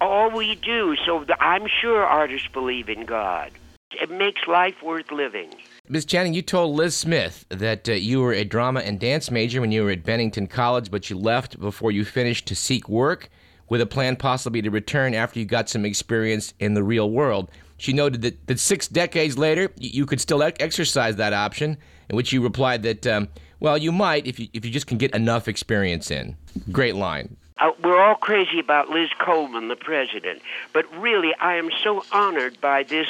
All 0.00 0.30
we 0.30 0.56
do. 0.56 0.96
So 1.06 1.24
the, 1.24 1.40
I'm 1.42 1.66
sure 1.80 2.04
artists 2.04 2.48
believe 2.52 2.88
in 2.88 3.04
God. 3.06 3.52
It 3.92 4.10
makes 4.10 4.46
life 4.46 4.82
worth 4.82 5.10
living. 5.10 5.54
Ms. 5.88 6.04
Channing, 6.04 6.34
you 6.34 6.42
told 6.42 6.76
Liz 6.76 6.94
Smith 6.94 7.46
that 7.48 7.88
uh, 7.88 7.92
you 7.92 8.20
were 8.20 8.34
a 8.34 8.44
drama 8.44 8.80
and 8.80 9.00
dance 9.00 9.30
major 9.30 9.62
when 9.62 9.72
you 9.72 9.84
were 9.84 9.90
at 9.90 10.04
Bennington 10.04 10.46
College, 10.46 10.90
but 10.90 11.08
you 11.08 11.16
left 11.16 11.58
before 11.58 11.90
you 11.90 12.04
finished 12.04 12.46
to 12.48 12.54
seek 12.54 12.88
work 12.88 13.30
with 13.68 13.80
a 13.80 13.86
plan 13.86 14.16
possibly 14.16 14.60
to 14.62 14.70
return 14.70 15.14
after 15.14 15.38
you 15.38 15.46
got 15.46 15.68
some 15.68 15.84
experience 15.84 16.52
in 16.58 16.74
the 16.74 16.82
real 16.82 17.10
world. 17.10 17.50
She 17.78 17.92
noted 17.92 18.22
that, 18.22 18.46
that 18.48 18.58
six 18.58 18.88
decades 18.88 19.38
later, 19.38 19.72
you 19.78 20.04
could 20.04 20.20
still 20.20 20.42
exercise 20.42 21.16
that 21.16 21.32
option, 21.32 21.78
in 22.10 22.16
which 22.16 22.32
you 22.32 22.42
replied 22.42 22.82
that, 22.82 23.06
um, 23.06 23.28
well, 23.60 23.78
you 23.78 23.92
might 23.92 24.26
if 24.26 24.38
you, 24.38 24.48
if 24.52 24.64
you 24.64 24.70
just 24.70 24.86
can 24.86 24.98
get 24.98 25.14
enough 25.14 25.48
experience 25.48 26.10
in. 26.10 26.36
Great 26.70 26.96
line. 26.96 27.36
Uh, 27.58 27.70
we're 27.82 28.00
all 28.00 28.14
crazy 28.14 28.60
about 28.60 28.88
Liz 28.88 29.10
Coleman, 29.18 29.68
the 29.68 29.76
president, 29.76 30.42
but 30.72 30.84
really, 30.96 31.34
I 31.40 31.56
am 31.56 31.70
so 31.82 32.04
honored 32.12 32.60
by 32.60 32.84
this 32.84 33.08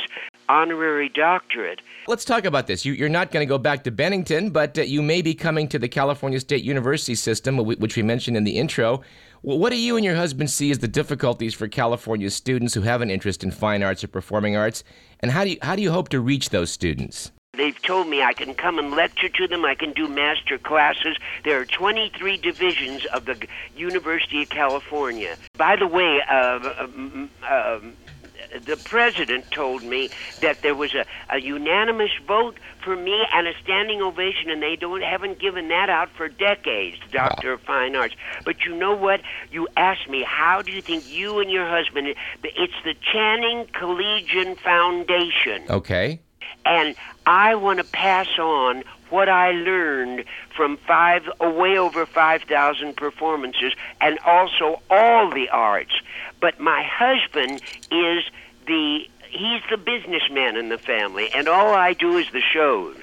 honorary 0.48 1.08
doctorate. 1.08 1.80
Let's 2.06 2.24
talk 2.24 2.44
about 2.44 2.66
this. 2.66 2.84
You, 2.84 3.04
are 3.04 3.08
not 3.08 3.30
going 3.30 3.46
to 3.46 3.48
go 3.48 3.58
back 3.58 3.84
to 3.84 3.90
Bennington, 3.90 4.50
but 4.50 4.78
uh, 4.78 4.82
you 4.82 5.02
may 5.02 5.22
be 5.22 5.34
coming 5.34 5.68
to 5.68 5.78
the 5.78 5.88
California 5.88 6.40
State 6.40 6.64
University 6.64 7.14
system, 7.14 7.58
which 7.58 7.96
we 7.96 8.02
mentioned 8.02 8.36
in 8.36 8.44
the 8.44 8.58
intro. 8.58 9.02
What 9.42 9.70
do 9.70 9.76
you 9.76 9.96
and 9.96 10.04
your 10.04 10.16
husband 10.16 10.50
see 10.50 10.70
as 10.70 10.78
the 10.78 10.88
difficulties 10.88 11.54
for 11.54 11.68
California 11.68 12.30
students 12.30 12.74
who 12.74 12.82
have 12.82 13.02
an 13.02 13.10
interest 13.10 13.44
in 13.44 13.50
fine 13.50 13.82
arts 13.82 14.02
or 14.02 14.08
performing 14.08 14.56
arts, 14.56 14.82
and 15.20 15.30
how 15.30 15.44
do 15.44 15.50
you, 15.50 15.58
how 15.62 15.76
do 15.76 15.82
you 15.82 15.92
hope 15.92 16.08
to 16.08 16.20
reach 16.20 16.50
those 16.50 16.70
students? 16.70 17.30
They've 17.58 17.80
told 17.82 18.06
me 18.06 18.22
I 18.22 18.34
can 18.34 18.54
come 18.54 18.78
and 18.78 18.92
lecture 18.92 19.28
to 19.28 19.48
them. 19.48 19.64
I 19.64 19.74
can 19.74 19.92
do 19.92 20.06
master 20.06 20.58
classes. 20.58 21.16
There 21.44 21.58
are 21.60 21.64
23 21.64 22.36
divisions 22.36 23.04
of 23.06 23.24
the 23.24 23.36
University 23.76 24.42
of 24.42 24.48
California. 24.48 25.36
By 25.56 25.74
the 25.74 25.88
way, 25.88 26.20
uh, 26.30 26.72
um, 26.78 27.30
um, 27.50 27.94
the 28.64 28.76
president 28.76 29.50
told 29.50 29.82
me 29.82 30.10
that 30.40 30.62
there 30.62 30.74
was 30.74 30.94
a, 30.94 31.04
a 31.30 31.40
unanimous 31.40 32.10
vote 32.26 32.56
for 32.82 32.96
me 32.96 33.24
and 33.32 33.46
a 33.46 33.52
standing 33.62 34.00
ovation, 34.00 34.50
and 34.50 34.62
they 34.62 34.76
don't 34.76 35.02
haven't 35.02 35.38
given 35.38 35.68
that 35.68 35.90
out 35.90 36.08
for 36.10 36.28
decades, 36.28 36.96
Doctor 37.10 37.48
wow. 37.48 37.54
of 37.54 37.60
Fine 37.62 37.96
Arts. 37.96 38.14
But 38.44 38.64
you 38.64 38.74
know 38.74 38.94
what? 38.94 39.20
You 39.50 39.68
asked 39.76 40.08
me, 40.08 40.22
how 40.22 40.62
do 40.62 40.72
you 40.72 40.82
think 40.82 41.10
you 41.10 41.38
and 41.40 41.50
your 41.50 41.68
husband? 41.68 42.14
It's 42.42 42.72
the 42.84 42.94
Channing 43.12 43.66
Kullijian 43.66 44.58
Foundation. 44.58 45.62
Okay. 45.68 46.20
And 46.64 46.96
I 47.26 47.54
want 47.54 47.78
to 47.78 47.84
pass 47.84 48.38
on 48.38 48.84
what 49.10 49.28
I 49.28 49.52
learned 49.52 50.24
from 50.56 50.76
five, 50.76 51.28
uh, 51.40 51.50
way 51.50 51.78
over 51.78 52.06
5,000 52.06 52.96
performances, 52.96 53.72
and 54.00 54.18
also 54.20 54.82
all 54.90 55.30
the 55.30 55.48
arts. 55.50 55.92
But 56.40 56.60
my 56.60 56.82
husband 56.82 57.62
is 57.90 58.24
the 58.66 59.08
he's 59.30 59.62
the 59.70 59.76
businessman 59.76 60.56
in 60.56 60.68
the 60.68 60.78
family, 60.78 61.28
and 61.34 61.48
all 61.48 61.74
I 61.74 61.92
do 61.92 62.16
is 62.16 62.30
the 62.32 62.40
shows. 62.40 62.96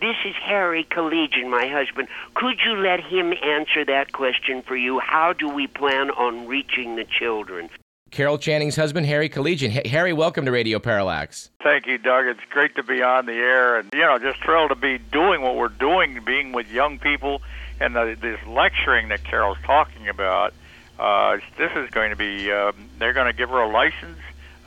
This 0.00 0.16
is 0.26 0.34
Harry 0.42 0.84
Kullijian, 0.84 1.48
my 1.48 1.68
husband. 1.68 2.08
Could 2.34 2.58
you 2.64 2.76
let 2.76 3.00
him 3.00 3.32
answer 3.42 3.84
that 3.84 4.12
question 4.12 4.60
for 4.62 4.76
you? 4.76 4.98
How 4.98 5.32
do 5.32 5.48
we 5.48 5.66
plan 5.66 6.10
on 6.10 6.46
reaching 6.46 6.96
the 6.96 7.04
children? 7.04 7.70
Carol 8.10 8.38
Channing's 8.38 8.76
husband, 8.76 9.06
Harry 9.06 9.28
Kullijian. 9.28 9.74
H- 9.74 9.86
Harry, 9.90 10.12
welcome 10.12 10.44
to 10.44 10.52
Radio 10.52 10.78
Parallax. 10.78 11.50
Thank 11.62 11.86
you, 11.86 11.98
Doug. 11.98 12.26
It's 12.26 12.40
great 12.50 12.76
to 12.76 12.82
be 12.82 13.02
on 13.02 13.26
the 13.26 13.32
air, 13.32 13.78
and 13.78 13.90
you 13.92 14.00
know, 14.00 14.18
just 14.18 14.40
thrilled 14.42 14.70
to 14.70 14.76
be 14.76 14.98
doing 14.98 15.40
what 15.42 15.56
we're 15.56 15.68
doing, 15.68 16.20
being 16.24 16.52
with 16.52 16.70
young 16.70 16.98
people, 16.98 17.42
and 17.80 17.96
the, 17.96 18.16
this 18.20 18.38
lecturing 18.46 19.08
that 19.08 19.24
Carol's 19.24 19.58
talking 19.64 20.08
about. 20.08 20.54
Uh, 20.98 21.38
this 21.58 21.72
is 21.74 21.90
going 21.90 22.10
to 22.10 22.16
be. 22.16 22.52
Um, 22.52 22.74
they're 22.98 23.14
going 23.14 23.26
to 23.26 23.32
give 23.36 23.48
her 23.50 23.58
a 23.60 23.68
license 23.68 24.18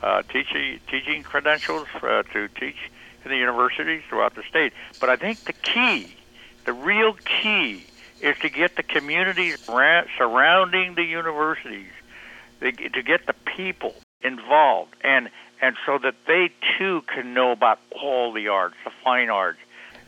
uh, 0.02 0.22
teaching 0.22 0.78
teaching 0.90 1.22
credentials 1.22 1.86
uh, 2.02 2.24
to 2.34 2.48
teach 2.48 2.76
in 3.24 3.30
the 3.30 3.36
universities 3.38 4.02
throughout 4.10 4.34
the 4.34 4.42
state. 4.42 4.74
But 5.00 5.08
I 5.08 5.16
think 5.16 5.38
the 5.44 5.54
key, 5.54 6.14
the 6.66 6.74
real 6.74 7.14
key, 7.14 7.84
is 8.20 8.36
to 8.40 8.50
get 8.50 8.76
the 8.76 8.82
communities 8.82 9.64
surrounding 9.64 10.96
the 10.96 11.04
universities, 11.04 11.88
to 12.60 13.02
get 13.02 13.26
the 13.26 13.34
people 13.56 13.94
involved, 14.22 14.94
and 15.02 15.28
and 15.60 15.76
so 15.84 15.98
that 15.98 16.14
they 16.26 16.50
too 16.78 17.02
can 17.12 17.34
know 17.34 17.50
about 17.50 17.80
all 18.00 18.32
the 18.32 18.48
arts, 18.48 18.76
the 18.84 18.92
fine 19.02 19.28
arts. 19.28 19.58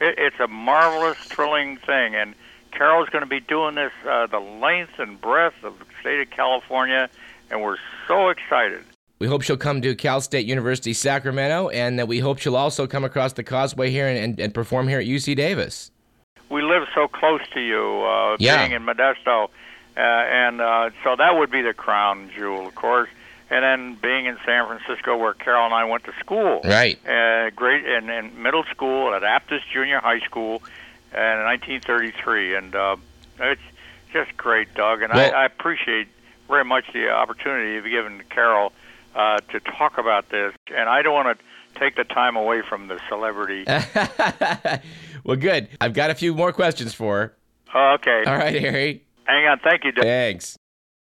It, 0.01 0.15
it's 0.19 0.41
a 0.41 0.49
marvelous, 0.49 1.19
thrilling 1.19 1.77
thing, 1.77 2.15
and 2.15 2.35
Carol's 2.73 3.09
going 3.09 3.23
to 3.23 3.29
be 3.29 3.41
doing 3.41 3.75
this 3.75 3.93
uh, 4.09 4.27
the 4.27 4.41
length 4.41 4.99
and 4.99 5.21
breadth 5.21 5.63
of 5.63 5.79
the 5.79 5.85
state 6.01 6.21
of 6.21 6.31
California, 6.31 7.09
and 7.51 7.63
we're 7.63 7.79
so 8.07 8.29
excited. 8.29 8.85
We 9.19 9.27
hope 9.27 9.43
she'll 9.43 9.59
come 9.59 9.83
to 9.83 9.95
Cal 9.95 10.23
State 10.23 10.47
University 10.47 10.95
Sacramento, 10.95 11.69
and 11.69 11.99
that 11.99 12.09
we 12.09 12.21
hope 12.21 12.39
she'll 12.39 12.57
also 12.57 12.87
come 12.87 13.05
across 13.05 13.35
the 13.35 13.43
causeway 13.43 13.91
here 13.91 14.09
and, 14.09 14.19
and, 14.19 14.41
and 14.41 14.55
perform 14.55 14.89
here 14.89 14.99
at 14.99 15.07
UC 15.07 15.37
Davis. 15.37 15.91
We 16.49 16.63
live 16.63 16.85
so 16.95 17.07
close 17.07 17.43
to 17.53 17.61
you, 17.61 18.03
uh, 18.03 18.37
yeah. 18.41 18.67
being 18.67 18.73
in 18.73 18.83
Modesto, 18.83 19.49
uh, 20.01 20.03
and 20.03 20.61
uh, 20.61 20.91
so 21.05 21.17
that 21.17 21.37
would 21.37 21.51
be 21.51 21.61
the 21.61 21.75
crown 21.75 22.31
jewel, 22.35 22.67
of 22.67 22.75
course. 22.75 23.11
And 23.51 23.65
then 23.65 23.99
being 24.01 24.27
in 24.27 24.39
San 24.47 24.67
Francisco, 24.67 25.17
where 25.17 25.35
Carol 25.35 25.67
and 25.67 25.75
I 25.75 25.85
went 25.85 26.05
to 26.05 26.13
school, 26.21 26.61
right? 26.65 26.99
Uh, 27.05 27.51
great, 27.51 27.85
and 27.85 28.09
in 28.09 28.41
middle 28.41 28.63
school 28.71 29.13
at 29.13 29.23
Aptos 29.23 29.61
Junior 29.73 29.99
High 29.99 30.21
School, 30.21 30.63
in 31.13 31.45
1933, 31.45 32.55
and 32.55 32.75
uh, 32.75 32.97
it's 33.41 33.61
just 34.13 34.37
great, 34.37 34.73
Doug. 34.75 35.03
And 35.03 35.13
well, 35.13 35.35
I, 35.35 35.43
I 35.43 35.47
appreciate 35.47 36.09
very 36.49 36.65
much 36.65 36.85
the 36.93 37.11
opportunity 37.11 37.73
you've 37.73 37.85
given 37.85 38.23
Carol 38.31 38.73
uh, 39.15 39.41
to 39.51 39.61
talk 39.61 39.99
about 39.99 40.29
this, 40.31 40.55
and 40.75 40.89
I 40.89 41.03
don't 41.03 41.15
want 41.15 41.39
to 41.39 41.45
take 41.79 41.97
the 41.97 42.05
time 42.05 42.37
away 42.37 42.63
from 42.63 42.89
the 42.89 43.01
celebrity. 43.09 43.65
well, 45.25 45.37
good. 45.37 45.69
I've 45.81 45.95
got 45.95 46.11
a 46.11 46.15
few 46.15 46.35
more 46.35 46.53
questions 46.53 46.95
for 46.95 47.19
her. 47.19 47.37
Oh, 47.75 47.95
okay. 47.95 48.25
All 48.27 48.37
right, 48.37 48.61
Harry. 48.61 49.05
Hang 49.31 49.47
on. 49.47 49.59
Thank 49.61 49.85
you. 49.85 49.93
Doug. 49.93 50.05
Thanks. 50.05 50.57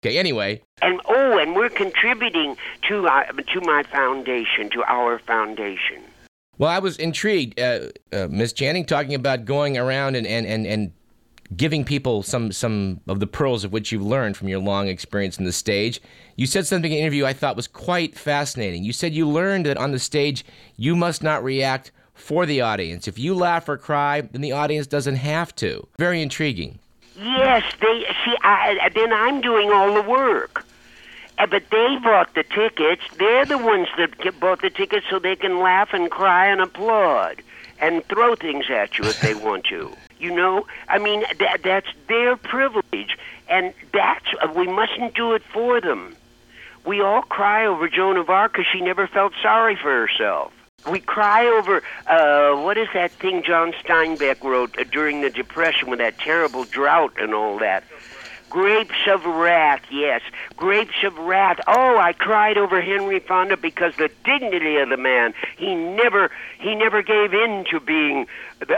Okay. 0.03 0.19
Anyway. 0.19 0.63
And 0.83 1.01
oh, 1.07 1.39
and 1.39 1.55
we're 1.55 1.69
contributing 1.69 2.57
to 2.89 3.07
uh, 3.07 3.25
to 3.33 3.61
my 3.61 3.83
foundation, 3.83 4.71
to 4.71 4.83
our 4.85 5.19
foundation. 5.19 6.03
Well, 6.57 6.71
I 6.71 6.79
was 6.79 6.97
intrigued, 6.99 7.59
uh, 7.59 7.89
uh, 8.13 8.29
Miss 8.31 8.53
Channing, 8.53 8.87
talking 8.87 9.15
about 9.15 9.45
going 9.45 9.77
around 9.77 10.15
and, 10.15 10.25
and, 10.25 10.47
and, 10.47 10.67
and 10.67 10.93
giving 11.57 11.85
people 11.85 12.23
some 12.23 12.53
some 12.53 13.01
of 13.09 13.21
the 13.21 13.27
pearls 13.27 13.65
of 13.65 13.73
which 13.73 13.93
you've 13.93 14.03
learned 14.03 14.37
from 14.37 14.49
your 14.49 14.61
long 14.61 14.89
experience 14.89 15.39
in 15.39 15.45
the 15.45 15.53
stage. 15.53 16.01
You 16.37 16.47
said 16.47 16.67
something 16.67 16.91
in 16.91 16.97
an 16.97 17.03
interview 17.03 17.27
I 17.27 17.33
thought 17.33 17.57
was 17.57 17.69
quite 17.69 18.17
fascinating. 18.17 18.85
You 18.85 18.93
said 18.93 19.13
you 19.13 19.29
learned 19.29 19.67
that 19.67 19.77
on 19.77 19.93
the 19.93 19.99
stage 19.99 20.45
you 20.77 20.97
must 20.97 21.23
not 21.23 21.45
react 21.45 21.93
for 22.15 22.47
the 22.47 22.61
audience. 22.61 23.09
If 23.09 23.19
you 23.19 23.35
laugh 23.35 23.69
or 23.69 23.77
cry, 23.77 24.21
then 24.21 24.41
the 24.41 24.53
audience 24.53 24.87
doesn't 24.87 25.17
have 25.17 25.55
to. 25.57 25.87
Very 25.99 26.23
intriguing. 26.23 26.79
Yes, 27.17 27.63
they 27.81 28.07
see. 28.25 28.37
I, 28.43 28.91
then 28.95 29.13
I'm 29.13 29.41
doing 29.41 29.71
all 29.71 29.95
the 29.95 30.03
work. 30.03 30.65
Uh, 31.39 31.47
but 31.47 31.69
they 31.71 31.97
bought 32.03 32.35
the 32.35 32.45
tickets. 32.45 33.03
They're 33.19 33.45
the 33.45 33.59
ones 33.59 33.89
that 33.99 34.41
bought 34.41 34.63
the 34.63 34.71
tickets 34.71 35.07
so 35.11 35.19
they 35.19 35.37
can 35.37 35.59
laugh 35.59 35.93
and 35.93 36.11
cry 36.11 36.47
and 36.47 36.61
applaud 36.61 37.43
and 37.81 38.05
throw 38.07 38.37
things 38.37 38.67
at 38.71 38.99
you 38.99 39.05
if 39.05 39.21
they 39.21 39.35
want 39.47 39.65
to. 39.67 39.93
You 40.19 40.35
know, 40.35 40.67
I 40.89 40.99
mean 40.99 41.25
that 41.41 41.63
that's 41.63 41.89
their 42.09 42.37
privilege, 42.37 43.19
and 43.49 43.75
that's 43.93 44.27
uh, 44.41 44.53
we 44.55 44.67
mustn't 44.67 45.15
do 45.15 45.33
it 45.33 45.43
for 45.53 45.81
them. 45.81 46.17
We 46.87 47.01
all 47.01 47.23
cry 47.23 47.67
over 47.67 47.89
Joan 47.89 48.17
of 48.17 48.31
Arc 48.31 48.53
because 48.53 48.67
she 48.73 48.81
never 48.81 49.07
felt 49.07 49.33
sorry 49.43 49.77
for 49.77 49.91
herself. 50.07 50.53
We 50.91 51.01
cry 51.01 51.47
over 51.47 51.83
uh, 52.07 52.61
what 52.63 52.77
is 52.77 52.89
that 52.93 53.11
thing 53.13 53.43
John 53.43 53.73
Steinbeck 53.73 54.43
wrote 54.45 54.79
uh, 54.79 54.85
during 54.85 55.23
the 55.23 55.31
Depression 55.31 55.89
with 55.89 55.99
that 55.99 56.19
terrible 56.19 56.65
drought 56.65 57.15
and 57.19 57.33
all 57.33 57.59
that. 57.59 57.85
Grapes 58.51 59.09
of 59.09 59.25
Wrath, 59.25 59.83
yes. 59.91 60.21
Grapes 60.57 61.03
of 61.03 61.19
Wrath. 61.19 61.59
Oh, 61.67 61.99
I 61.99 62.13
cried 62.13 62.57
over 62.57 62.81
Henry 62.81 63.19
Fonda 63.19 63.57
because 63.57 63.97
the 63.97 64.11
dignity 64.25 64.77
of 64.77 64.91
the 64.91 64.97
man. 64.97 65.35
He 65.57 65.75
never 65.75 66.31
he 66.61 66.77
never 66.77 67.03
gave 67.03 67.35
in 67.35 67.65
to 67.73 67.81
being 67.81 68.29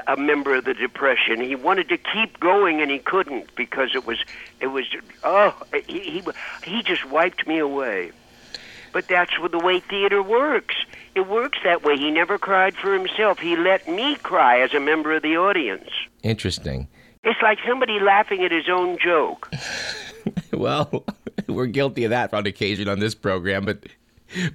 a 0.06 0.16
member 0.16 0.54
of 0.54 0.64
the 0.64 0.72
Depression. 0.72 1.40
He 1.40 1.56
wanted 1.56 1.90
to 1.90 1.98
keep 1.98 2.40
going 2.40 2.80
and 2.80 2.90
he 2.90 2.98
couldn't 2.98 3.54
because 3.54 3.90
it 3.94 4.06
was 4.06 4.18
it 4.60 4.68
was 4.68 4.86
oh 5.24 5.54
he 5.86 6.00
he, 6.00 6.22
he 6.64 6.82
just 6.82 7.04
wiped 7.04 7.46
me 7.46 7.58
away. 7.58 8.12
But 8.96 9.08
that's 9.08 9.32
the 9.50 9.58
way 9.58 9.80
theater 9.80 10.22
works. 10.22 10.74
It 11.14 11.28
works 11.28 11.58
that 11.64 11.84
way. 11.84 11.98
He 11.98 12.10
never 12.10 12.38
cried 12.38 12.74
for 12.74 12.94
himself. 12.94 13.38
He 13.38 13.54
let 13.54 13.86
me 13.86 14.16
cry 14.16 14.62
as 14.62 14.72
a 14.72 14.80
member 14.80 15.14
of 15.14 15.22
the 15.22 15.36
audience. 15.36 15.90
Interesting. 16.22 16.88
It's 17.22 17.38
like 17.42 17.58
somebody 17.68 18.00
laughing 18.00 18.42
at 18.42 18.50
his 18.50 18.70
own 18.70 18.96
joke. 18.98 19.50
well, 20.54 21.04
we're 21.46 21.66
guilty 21.66 22.04
of 22.04 22.10
that 22.10 22.32
on 22.32 22.46
occasion 22.46 22.88
on 22.88 22.98
this 22.98 23.14
program, 23.14 23.66
but 23.66 23.84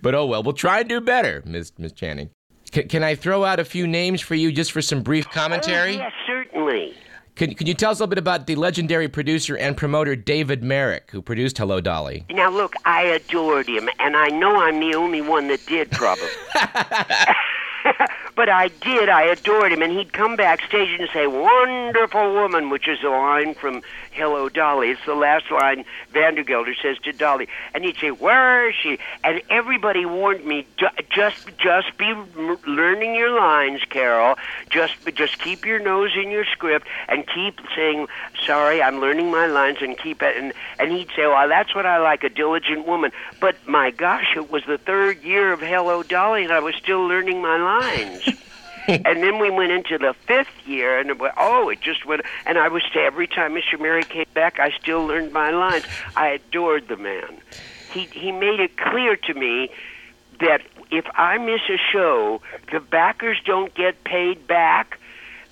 but 0.02 0.16
oh 0.16 0.26
well, 0.26 0.42
we'll 0.42 0.54
try 0.54 0.80
and 0.80 0.90
do 0.90 1.02
better, 1.02 1.44
Miss 1.46 1.72
Miss 1.78 1.92
Channing. 1.92 2.32
C- 2.74 2.86
can 2.86 3.04
I 3.04 3.14
throw 3.14 3.46
out 3.46 3.60
a 3.60 3.66
few 3.66 3.86
names 3.86 4.22
for 4.22 4.34
you 4.34 4.52
just 4.52 4.72
for 4.72 4.82
some 4.82 5.04
brief 5.04 5.30
commentary? 5.30 5.98
Oh, 5.98 6.00
yes, 6.00 6.12
certainly. 6.26 6.41
Can, 7.36 7.54
can 7.56 7.66
you 7.66 7.74
tell 7.74 7.92
us 7.92 8.00
a 8.00 8.04
little 8.04 8.10
bit 8.10 8.18
about 8.18 8.46
the 8.46 8.56
legendary 8.56 9.08
producer 9.08 9.56
and 9.58 9.76
promoter 9.78 10.16
David 10.16 10.64
Merrick, 10.64 11.10
who 11.12 11.22
produced 11.22 11.58
Hello 11.58 11.80
Dolly? 11.80 12.26
Now, 12.30 12.50
look, 12.50 12.74
I 12.86 13.04
adored 13.04 13.68
him, 13.68 13.90
and 14.00 14.16
I 14.18 14.30
know 14.30 14.58
I'm 14.58 14.80
the 14.80 14.96
only 14.96 15.22
one 15.22 15.48
that 15.48 15.66
did, 15.66 15.92
probably. 15.92 16.28
But 18.36 18.50
I 18.50 18.70
did. 18.70 19.10
I 19.10 19.24
adored 19.24 19.72
him, 19.72 19.82
and 19.82 19.92
he'd 19.92 20.14
come 20.14 20.36
backstage 20.36 21.00
and 21.00 21.10
say, 21.14 21.28
"Wonderful 21.28 22.34
woman," 22.34 22.70
which 22.70 22.88
is 22.88 23.04
a 23.04 23.10
line 23.10 23.54
from 23.54 23.82
Hello 24.12 24.50
Dolly. 24.50 24.90
It's 24.90 25.06
the 25.06 25.16
last 25.16 25.52
line 25.52 25.86
Vandergelder 26.14 26.74
says 26.82 26.98
to 27.00 27.12
Dolly, 27.12 27.48
and 27.74 27.84
he'd 27.84 27.98
say, 27.98 28.12
"Where 28.12 28.70
is 28.70 28.76
she?" 28.76 29.00
And 29.24 29.42
everybody 29.50 30.06
warned 30.06 30.46
me, 30.46 30.66
"Ju- 30.78 30.88
"Just, 31.10 31.58
just 31.58 31.98
be 31.98 32.14
learning 32.66 33.16
your 33.16 33.30
lines, 33.32 33.82
Carol. 33.90 34.38
Just, 34.70 34.94
just 35.14 35.38
keep 35.40 35.66
your 35.66 35.80
nose 35.80 36.12
in 36.16 36.32
your 36.32 36.46
script 36.46 36.88
and 37.10 37.28
keep 37.28 37.60
saying, 37.76 38.08
"Sorry, 38.46 38.82
I'm 38.82 39.00
learning 39.00 39.30
my 39.30 39.46
lines," 39.46 39.82
and 39.82 39.98
keep 39.98 40.24
it." 40.24 40.38
And 40.38 40.54
and 40.80 40.92
he'd 40.92 41.10
say, 41.16 41.28
"Well, 41.28 41.48
that's 41.50 41.76
what 41.76 41.86
I 41.86 41.98
like, 41.98 42.24
a 42.24 42.30
diligent 42.30 42.88
woman." 42.88 43.12
But 43.40 43.56
my 43.68 43.92
gosh, 43.92 44.36
it 44.36 44.50
was 44.50 44.64
the 44.66 44.78
third 44.78 45.22
year 45.24 45.52
of 45.52 45.60
Hello 45.60 46.02
Dolly, 46.02 46.44
and 46.44 46.54
I 46.54 46.60
was 46.60 46.76
still 46.76 47.06
learning 47.06 47.42
my 47.42 47.58
lines. 47.58 48.22
and 48.88 49.24
then 49.24 49.40
we 49.40 49.50
went 49.50 49.72
into 49.72 49.98
the 49.98 50.14
fifth 50.28 50.66
year, 50.66 51.00
and 51.00 51.10
it 51.10 51.20
wa- 51.20 51.32
oh, 51.38 51.70
it 51.70 51.82
just 51.82 52.06
went. 52.06 52.22
And 52.46 52.58
I 52.58 52.68
was 52.68 52.84
every 52.96 53.28
time 53.28 53.54
Mr. 53.54 53.80
Merrick 53.80 54.10
came 54.10 54.26
back, 54.34 54.60
I 54.60 54.72
still 54.82 55.06
learned 55.06 55.32
my 55.34 55.52
lines. 55.52 55.86
I 56.16 56.30
adored 56.30 56.88
the 56.88 56.98
man. 56.98 57.42
He 57.92 58.08
he 58.12 58.32
made 58.32 58.60
it 58.60 58.78
clear 58.78 59.16
to 59.16 59.34
me 59.34 59.70
that 60.40 60.62
if 60.90 61.06
I 61.16 61.38
miss 61.38 61.62
a 61.70 61.78
show, 61.92 62.42
the 62.72 62.80
backers 62.80 63.38
don't 63.46 63.74
get 63.74 64.04
paid 64.04 64.48
back. 64.48 65.00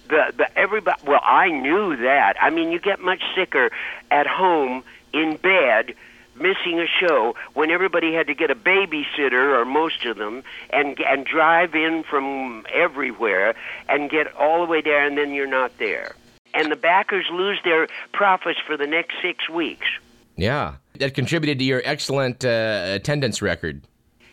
The 0.07 0.33
the 0.36 0.57
everybody. 0.57 1.01
Well, 1.05 1.21
I 1.24 1.50
knew 1.50 1.98
that. 1.98 2.36
I 2.41 2.50
mean, 2.50 2.71
you 2.71 2.79
get 2.79 3.00
much 3.00 3.21
sicker 3.36 3.71
at 4.09 4.27
home 4.27 4.83
in 5.13 5.38
bed 5.38 5.93
missing 6.39 6.79
a 6.79 6.88
show 6.88 7.36
when 7.53 7.72
everybody 7.72 8.13
had 8.13 8.27
to 8.27 8.34
get 8.34 8.50
a 8.51 8.55
babysitter 8.55 9.58
or 9.60 9.65
most 9.65 10.05
of 10.05 10.17
them 10.17 10.43
and 10.72 11.00
and 11.00 11.25
drive 11.25 11.75
in 11.75 12.03
from 12.10 12.65
everywhere 12.74 13.55
and 13.88 14.10
get 14.10 14.34
all 14.36 14.65
the 14.65 14.72
way 14.72 14.81
there 14.81 15.05
and 15.05 15.17
then 15.17 15.34
you're 15.34 15.48
not 15.48 15.77
there 15.77 16.15
and 16.53 16.72
the 16.72 16.75
backers 16.75 17.25
lose 17.31 17.60
their 17.63 17.88
profits 18.13 18.60
for 18.65 18.75
the 18.77 18.88
next 18.88 19.15
6 19.22 19.50
weeks 19.50 19.88
Yeah. 20.36 20.75
That 21.00 21.13
contributed 21.13 21.60
to 21.60 21.65
your 21.65 21.81
excellent 21.86 22.43
uh, 22.43 22.84
attendance 22.96 23.41
record. 23.41 23.84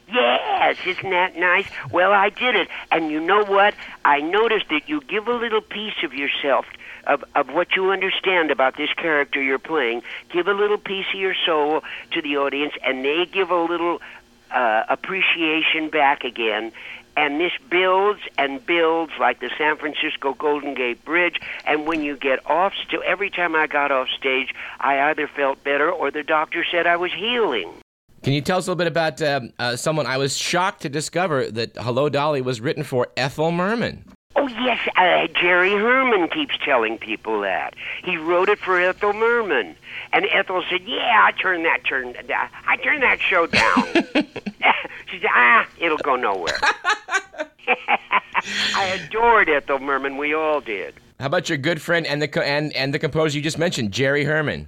Yes, 0.09 0.77
isn't 0.87 1.11
that 1.11 1.37
nice? 1.37 1.67
Well, 1.91 2.13
I 2.13 2.31
did 2.31 2.55
it. 2.55 2.69
And 2.93 3.11
you 3.11 3.21
know 3.21 3.45
what? 3.45 3.75
I 4.05 4.21
noticed 4.21 4.69
that 4.71 4.89
you 4.89 5.01
give 5.01 5.27
a 5.27 5.35
little 5.35 5.61
piece 5.61 6.03
of 6.05 6.15
yourself, 6.15 6.67
of, 7.07 7.25
of 7.35 7.51
what 7.51 7.75
you 7.75 7.91
understand 7.91 8.51
about 8.51 8.77
this 8.77 8.93
character 8.93 9.43
you're 9.43 9.59
playing. 9.59 10.03
Give 10.31 10.47
a 10.47 10.55
little 10.55 10.79
piece 10.79 11.07
of 11.13 11.21
your 11.21 11.35
soul 11.45 11.83
to 12.13 12.23
the 12.23 12.37
audience, 12.37 12.75
and 12.85 13.05
they 13.05 13.27
give 13.27 13.51
a 13.51 13.61
little 13.61 14.01
uh, 14.53 14.85
appreciation 14.89 15.91
back 15.91 16.23
again. 16.23 16.73
And 17.17 17.41
this 17.41 17.53
builds 17.71 18.21
and 18.37 18.65
builds 18.65 19.13
like 19.19 19.41
the 19.41 19.51
San 19.57 19.77
Francisco 19.77 20.35
Golden 20.35 20.75
Gate 20.75 21.03
Bridge. 21.05 21.41
And 21.65 21.87
when 21.87 22.03
you 22.03 22.17
get 22.17 22.49
off, 22.49 22.75
still 22.87 23.03
every 23.05 23.31
time 23.31 23.57
I 23.57 23.67
got 23.67 23.91
off 23.91 24.09
stage, 24.11 24.55
I 24.79 25.01
either 25.11 25.27
felt 25.27 25.65
better 25.65 25.91
or 25.91 26.11
the 26.11 26.23
doctor 26.23 26.65
said 26.71 26.87
I 26.87 26.97
was 26.97 27.13
healing. 27.13 27.73
Can 28.27 28.33
you 28.33 28.41
tell 28.41 28.59
us 28.59 28.67
a 28.67 28.71
little 28.73 28.79
bit 28.79 28.89
about 28.89 29.23
um, 29.23 29.53
uh, 29.61 29.77
someone? 29.77 30.05
I 30.05 30.17
was 30.17 30.37
shocked 30.37 30.83
to 30.83 30.89
discover 30.89 31.49
that 31.49 31.77
Hello 31.77 32.09
Dolly 32.09 32.43
was 32.43 32.61
written 32.61 32.83
for 32.83 33.07
Ethel 33.17 33.53
Merman. 33.53 34.03
Oh 34.35 34.49
yes, 34.49 34.81
uh, 34.97 35.29
Jerry 35.41 35.71
Herman 35.71 36.27
keeps 36.31 36.57
telling 36.65 36.99
people 36.99 37.41
that 37.43 37.75
he 38.03 38.17
wrote 38.17 38.49
it 38.49 38.59
for 38.59 38.81
Ethel 38.81 39.13
Merman, 39.13 39.77
and 40.13 40.27
Ethel 40.33 40.65
said, 40.69 40.81
"Yeah, 40.89 41.23
I 41.25 41.41
turned 41.41 41.65
that 41.67 41.85
turn, 41.85 42.17
uh, 42.17 42.49
I 42.67 42.77
turned 42.79 43.05
that 43.05 43.21
show 43.21 43.47
down." 43.47 43.85
she 45.07 45.21
said, 45.21 45.31
"Ah, 45.33 45.69
it'll 45.79 45.97
go 45.99 46.17
nowhere." 46.17 46.59
I 48.75 49.01
adored 49.07 49.49
Ethel 49.49 49.79
Merman. 49.79 50.17
We 50.17 50.35
all 50.35 50.61
did. 50.61 50.95
How 51.21 51.27
about 51.27 51.49
your 51.49 51.59
good 51.59 51.81
friend 51.81 52.05
and 52.05 52.21
the 52.21 52.27
co- 52.27 52.41
and 52.41 52.73
and 52.73 52.93
the 52.93 52.99
composer 52.99 53.39
you 53.39 53.45
just 53.45 53.57
mentioned, 53.57 53.93
Jerry 53.93 54.25
Herman? 54.25 54.67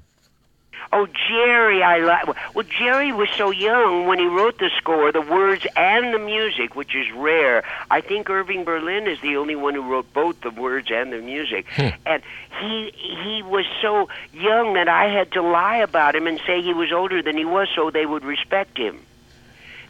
Oh, 0.91 1.07
Jerry, 1.07 1.83
I 1.83 1.99
like. 1.99 2.55
Well, 2.55 2.67
Jerry 2.67 3.13
was 3.13 3.29
so 3.37 3.51
young 3.51 4.07
when 4.07 4.19
he 4.19 4.27
wrote 4.27 4.59
the 4.59 4.71
score, 4.79 5.13
the 5.13 5.21
words 5.21 5.67
and 5.77 6.15
the 6.15 6.19
music, 6.19 6.75
which 6.75 6.95
is 6.95 7.07
rare. 7.15 7.63
I 7.91 8.01
think 8.01 8.31
Irving 8.31 8.65
Berlin 8.65 9.07
is 9.07 9.21
the 9.21 9.37
only 9.37 9.55
one 9.55 9.75
who 9.75 9.83
wrote 9.83 10.11
both 10.15 10.41
the 10.41 10.51
words 10.51 10.89
and 10.91 11.13
the 11.13 11.21
music. 11.21 11.67
Hmm. 11.71 11.89
and 12.07 12.23
he 12.61 12.93
he 12.95 13.43
was 13.43 13.67
so 13.83 14.09
young 14.33 14.75
that 14.75 14.89
I 14.89 15.07
had 15.11 15.33
to 15.33 15.43
lie 15.43 15.79
about 15.79 16.17
him 16.17 16.27
and 16.27 16.41
say 16.47 16.63
he 16.63 16.73
was 16.73 16.91
older 16.91 17.23
than 17.23 17.37
he 17.37 17.45
was, 17.45 17.69
so 17.75 17.91
they 17.91 18.07
would 18.07 18.25
respect 18.25 18.79
him. 18.79 19.05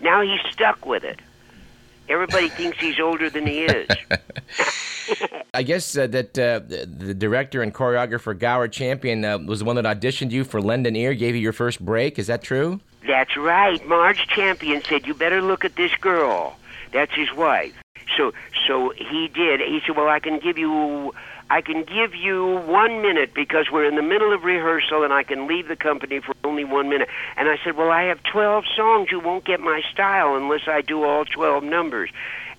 Now 0.00 0.22
he's 0.22 0.40
stuck 0.52 0.84
with 0.84 1.04
it. 1.04 1.20
Everybody 2.08 2.48
thinks 2.48 2.78
he's 2.78 2.98
older 2.98 3.28
than 3.28 3.46
he 3.46 3.64
is. 3.64 3.88
I 5.54 5.62
guess 5.62 5.96
uh, 5.96 6.06
that 6.08 6.38
uh, 6.38 6.60
the, 6.60 7.14
director 7.14 7.62
and 7.62 7.74
choreographer 7.74 8.38
Gower 8.38 8.68
Champion 8.68 9.24
uh, 9.24 9.38
was 9.38 9.60
the 9.60 9.64
one 9.64 9.76
that 9.76 9.84
auditioned 9.84 10.30
you 10.30 10.44
for 10.44 10.60
Lend 10.60 10.86
an 10.86 10.96
Ear, 10.96 11.14
gave 11.14 11.34
you 11.34 11.40
your 11.40 11.52
first 11.52 11.84
break. 11.84 12.18
Is 12.18 12.26
that 12.26 12.42
true? 12.42 12.80
That's 13.06 13.36
right. 13.36 13.84
Marge 13.86 14.26
Champion 14.28 14.82
said, 14.82 15.06
"You 15.06 15.14
better 15.14 15.40
look 15.40 15.64
at 15.64 15.76
this 15.76 15.94
girl." 15.96 16.56
That's 16.92 17.14
his 17.14 17.32
wife. 17.34 17.74
So, 18.16 18.32
so 18.66 18.92
he 18.96 19.28
did. 19.28 19.60
He 19.60 19.80
said, 19.86 19.96
"Well, 19.96 20.08
I 20.08 20.20
can 20.20 20.38
give 20.38 20.58
you, 20.58 21.14
I 21.50 21.62
can 21.62 21.84
give 21.84 22.14
you 22.14 22.58
one 22.66 23.00
minute 23.00 23.32
because 23.34 23.66
we're 23.72 23.84
in 23.86 23.96
the 23.96 24.02
middle 24.02 24.32
of 24.34 24.44
rehearsal, 24.44 25.02
and 25.02 25.12
I 25.12 25.22
can 25.22 25.46
leave 25.46 25.68
the 25.68 25.76
company 25.76 26.20
for 26.20 26.34
only 26.44 26.64
one 26.64 26.88
minute." 26.88 27.08
And 27.36 27.48
I 27.48 27.56
said, 27.64 27.76
"Well, 27.76 27.90
I 27.90 28.04
have 28.04 28.22
twelve 28.22 28.64
songs. 28.76 29.10
You 29.10 29.20
won't 29.20 29.44
get 29.44 29.60
my 29.60 29.80
style 29.92 30.36
unless 30.36 30.68
I 30.68 30.82
do 30.82 31.04
all 31.04 31.24
twelve 31.24 31.64
numbers." 31.64 32.10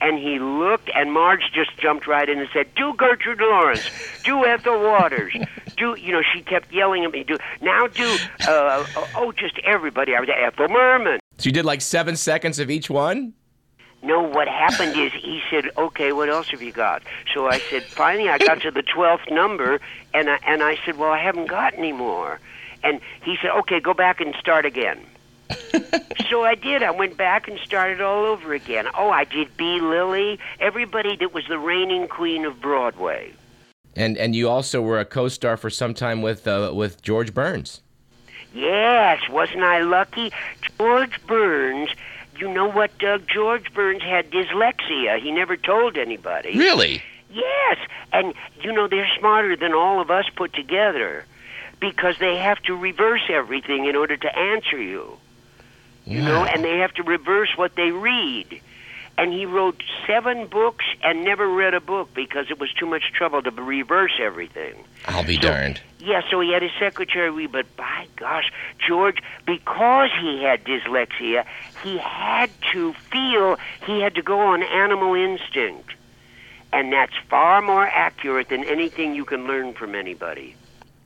And 0.01 0.17
he 0.17 0.39
looked, 0.39 0.89
and 0.95 1.11
Marge 1.11 1.51
just 1.53 1.77
jumped 1.77 2.07
right 2.07 2.27
in 2.27 2.39
and 2.39 2.49
said, 2.53 2.73
"Do 2.75 2.93
Gertrude 2.93 3.41
Lawrence, 3.41 3.89
do 4.23 4.45
Ethel 4.45 4.81
Waters, 4.81 5.33
do 5.77 5.95
you 5.95 6.11
know?" 6.11 6.21
She 6.33 6.41
kept 6.41 6.71
yelling 6.71 7.03
at 7.05 7.11
me, 7.11 7.23
"Do 7.23 7.37
now, 7.61 7.87
do 7.87 8.17
uh, 8.47 8.85
oh, 9.15 9.31
just 9.33 9.59
everybody." 9.65 10.15
I 10.15 10.19
was 10.19 10.29
Ethel 10.29 10.67
Merman. 10.69 11.19
So 11.37 11.47
you 11.47 11.51
did 11.51 11.65
like 11.65 11.81
seven 11.81 12.15
seconds 12.15 12.59
of 12.59 12.69
each 12.69 12.89
one. 12.89 13.33
No, 14.01 14.21
what 14.21 14.47
happened 14.47 14.97
is 14.97 15.11
he 15.11 15.41
said, 15.49 15.71
"Okay, 15.77 16.13
what 16.13 16.29
else 16.29 16.49
have 16.49 16.61
you 16.61 16.71
got?" 16.71 17.03
So 17.33 17.47
I 17.47 17.59
said, 17.59 17.83
"Finally, 17.83 18.29
I 18.29 18.37
got 18.37 18.61
to 18.61 18.71
the 18.71 18.81
twelfth 18.81 19.29
number, 19.29 19.81
and 20.13 20.29
I 20.29 20.39
and 20.47 20.63
I 20.63 20.77
said, 20.85 20.97
"Well, 20.97 21.11
I 21.11 21.19
haven't 21.19 21.47
got 21.47 21.73
any 21.73 21.91
more." 21.91 22.39
And 22.81 23.01
he 23.23 23.37
said, 23.41 23.51
"Okay, 23.51 23.79
go 23.81 23.93
back 23.93 24.21
and 24.21 24.33
start 24.39 24.65
again." 24.65 25.05
so 26.29 26.43
I 26.43 26.55
did. 26.55 26.83
I 26.83 26.91
went 26.91 27.17
back 27.17 27.47
and 27.47 27.59
started 27.59 28.01
all 28.01 28.25
over 28.25 28.53
again. 28.53 28.87
Oh, 28.97 29.09
I 29.09 29.25
did 29.25 29.55
Bea 29.57 29.79
Lillie. 29.81 30.39
Everybody 30.59 31.15
that 31.17 31.33
was 31.33 31.45
the 31.47 31.57
reigning 31.57 32.07
queen 32.07 32.45
of 32.45 32.61
Broadway. 32.61 33.33
And 33.95 34.17
and 34.17 34.35
you 34.35 34.47
also 34.47 34.81
were 34.81 34.99
a 34.99 35.05
co-star 35.05 35.57
for 35.57 35.69
some 35.69 35.93
time 35.93 36.21
with 36.21 36.47
uh, 36.47 36.71
with 36.73 37.01
George 37.01 37.33
Burns. 37.33 37.81
Yes, 38.53 39.27
wasn't 39.29 39.63
I 39.63 39.81
lucky? 39.81 40.31
George 40.77 41.19
Burns. 41.27 41.89
You 42.39 42.47
know 42.47 42.71
what, 42.71 42.97
Doug? 42.99 43.27
George 43.27 43.73
Burns 43.73 44.01
had 44.01 44.31
dyslexia. 44.31 45.19
He 45.19 45.31
never 45.31 45.57
told 45.57 45.97
anybody. 45.97 46.57
Really? 46.57 47.03
Yes, 47.29 47.77
and 48.13 48.33
you 48.61 48.71
know 48.71 48.87
they're 48.87 49.09
smarter 49.19 49.57
than 49.57 49.73
all 49.73 49.99
of 49.99 50.09
us 50.09 50.25
put 50.35 50.53
together 50.53 51.25
because 51.79 52.17
they 52.17 52.37
have 52.37 52.59
to 52.63 52.75
reverse 52.75 53.23
everything 53.29 53.85
in 53.85 53.95
order 53.95 54.15
to 54.15 54.37
answer 54.37 54.81
you. 54.81 55.17
You 56.05 56.21
know, 56.23 56.43
and 56.43 56.63
they 56.63 56.77
have 56.77 56.93
to 56.95 57.03
reverse 57.03 57.49
what 57.55 57.75
they 57.75 57.91
read. 57.91 58.61
And 59.19 59.33
he 59.33 59.45
wrote 59.45 59.83
seven 60.07 60.47
books 60.47 60.85
and 61.03 61.25
never 61.25 61.45
read 61.45 61.73
a 61.73 61.81
book 61.81 62.13
because 62.13 62.45
it 62.49 62.57
was 62.57 62.71
too 62.71 62.85
much 62.85 63.11
trouble 63.13 63.41
to 63.43 63.51
reverse 63.51 64.13
everything. 64.17 64.75
I'll 65.07 65.25
be 65.25 65.35
So- 65.35 65.41
darned. 65.41 65.81
Yeah, 65.99 66.21
so 66.31 66.39
he 66.39 66.53
had 66.53 66.61
his 66.61 66.71
secretary 66.79 67.29
read, 67.29 67.51
but 67.51 67.65
by 67.75 68.07
gosh, 68.15 68.49
George, 68.87 69.17
because 69.45 70.09
he 70.21 70.41
had 70.41 70.63
dyslexia, 70.63 71.43
he 71.83 71.97
had 71.97 72.49
to 72.71 72.93
feel 73.11 73.57
he 73.85 73.99
had 73.99 74.15
to 74.15 74.21
go 74.21 74.39
on 74.39 74.63
animal 74.63 75.13
instinct. 75.15 75.91
And 76.71 76.93
that's 76.93 77.11
far 77.29 77.61
more 77.61 77.85
accurate 77.85 78.47
than 78.47 78.63
anything 78.63 79.13
you 79.13 79.25
can 79.25 79.45
learn 79.47 79.73
from 79.73 79.95
anybody. 79.95 80.55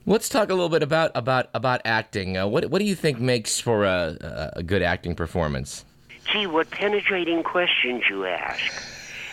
Let's 0.06 0.28
talk 0.28 0.50
a 0.50 0.54
little 0.54 0.68
bit 0.68 0.84
about 0.84 1.10
about 1.16 1.48
about 1.54 1.80
acting. 1.84 2.36
Uh, 2.36 2.46
what 2.46 2.66
what 2.66 2.78
do 2.78 2.84
you 2.84 2.94
think 2.94 3.18
makes 3.18 3.58
for 3.58 3.84
a, 3.84 4.16
a, 4.20 4.58
a 4.60 4.62
good 4.62 4.82
acting 4.82 5.16
performance? 5.16 5.84
Gee, 6.30 6.46
what 6.46 6.70
penetrating 6.70 7.42
questions 7.42 8.04
you 8.08 8.26
ask. 8.26 8.62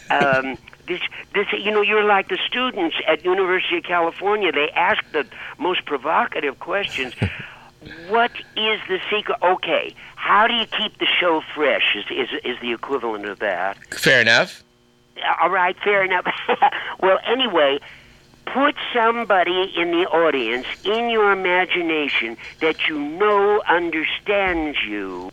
Um, 0.10 0.58
this, 0.88 1.02
this, 1.34 1.48
you 1.54 1.72
know, 1.72 1.82
you're 1.82 2.04
like 2.04 2.30
the 2.30 2.40
students 2.48 2.96
at 3.08 3.24
University 3.24 3.78
of 3.78 3.84
California. 3.84 4.52
They 4.52 4.70
ask 4.70 5.04
the 5.12 5.26
most 5.58 5.86
provocative 5.86 6.60
questions. 6.60 7.14
what 8.10 8.32
is 8.56 8.80
the 8.88 9.00
secret? 9.10 9.38
Okay, 9.42 9.96
how 10.16 10.48
do 10.48 10.54
you 10.54 10.66
keep 10.66 10.98
the 11.00 11.08
show 11.20 11.42
fresh? 11.56 11.96
Is 11.96 12.06
is 12.12 12.30
is 12.44 12.60
the 12.62 12.74
equivalent 12.74 13.26
of 13.26 13.40
that? 13.40 13.78
Fair 13.94 14.22
enough. 14.22 14.64
All 15.42 15.50
right, 15.50 15.76
fair 15.84 16.04
enough. 16.04 16.26
well, 17.00 17.20
anyway, 17.26 17.80
put 18.46 18.76
somebody 18.94 19.74
in 19.76 19.92
the 19.92 20.06
audience 20.08 20.68
in 20.84 21.10
your 21.10 21.32
imagination 21.32 22.38
that 22.60 22.88
you 22.88 23.00
know 23.00 23.62
understands 23.68 24.78
you, 24.88 25.32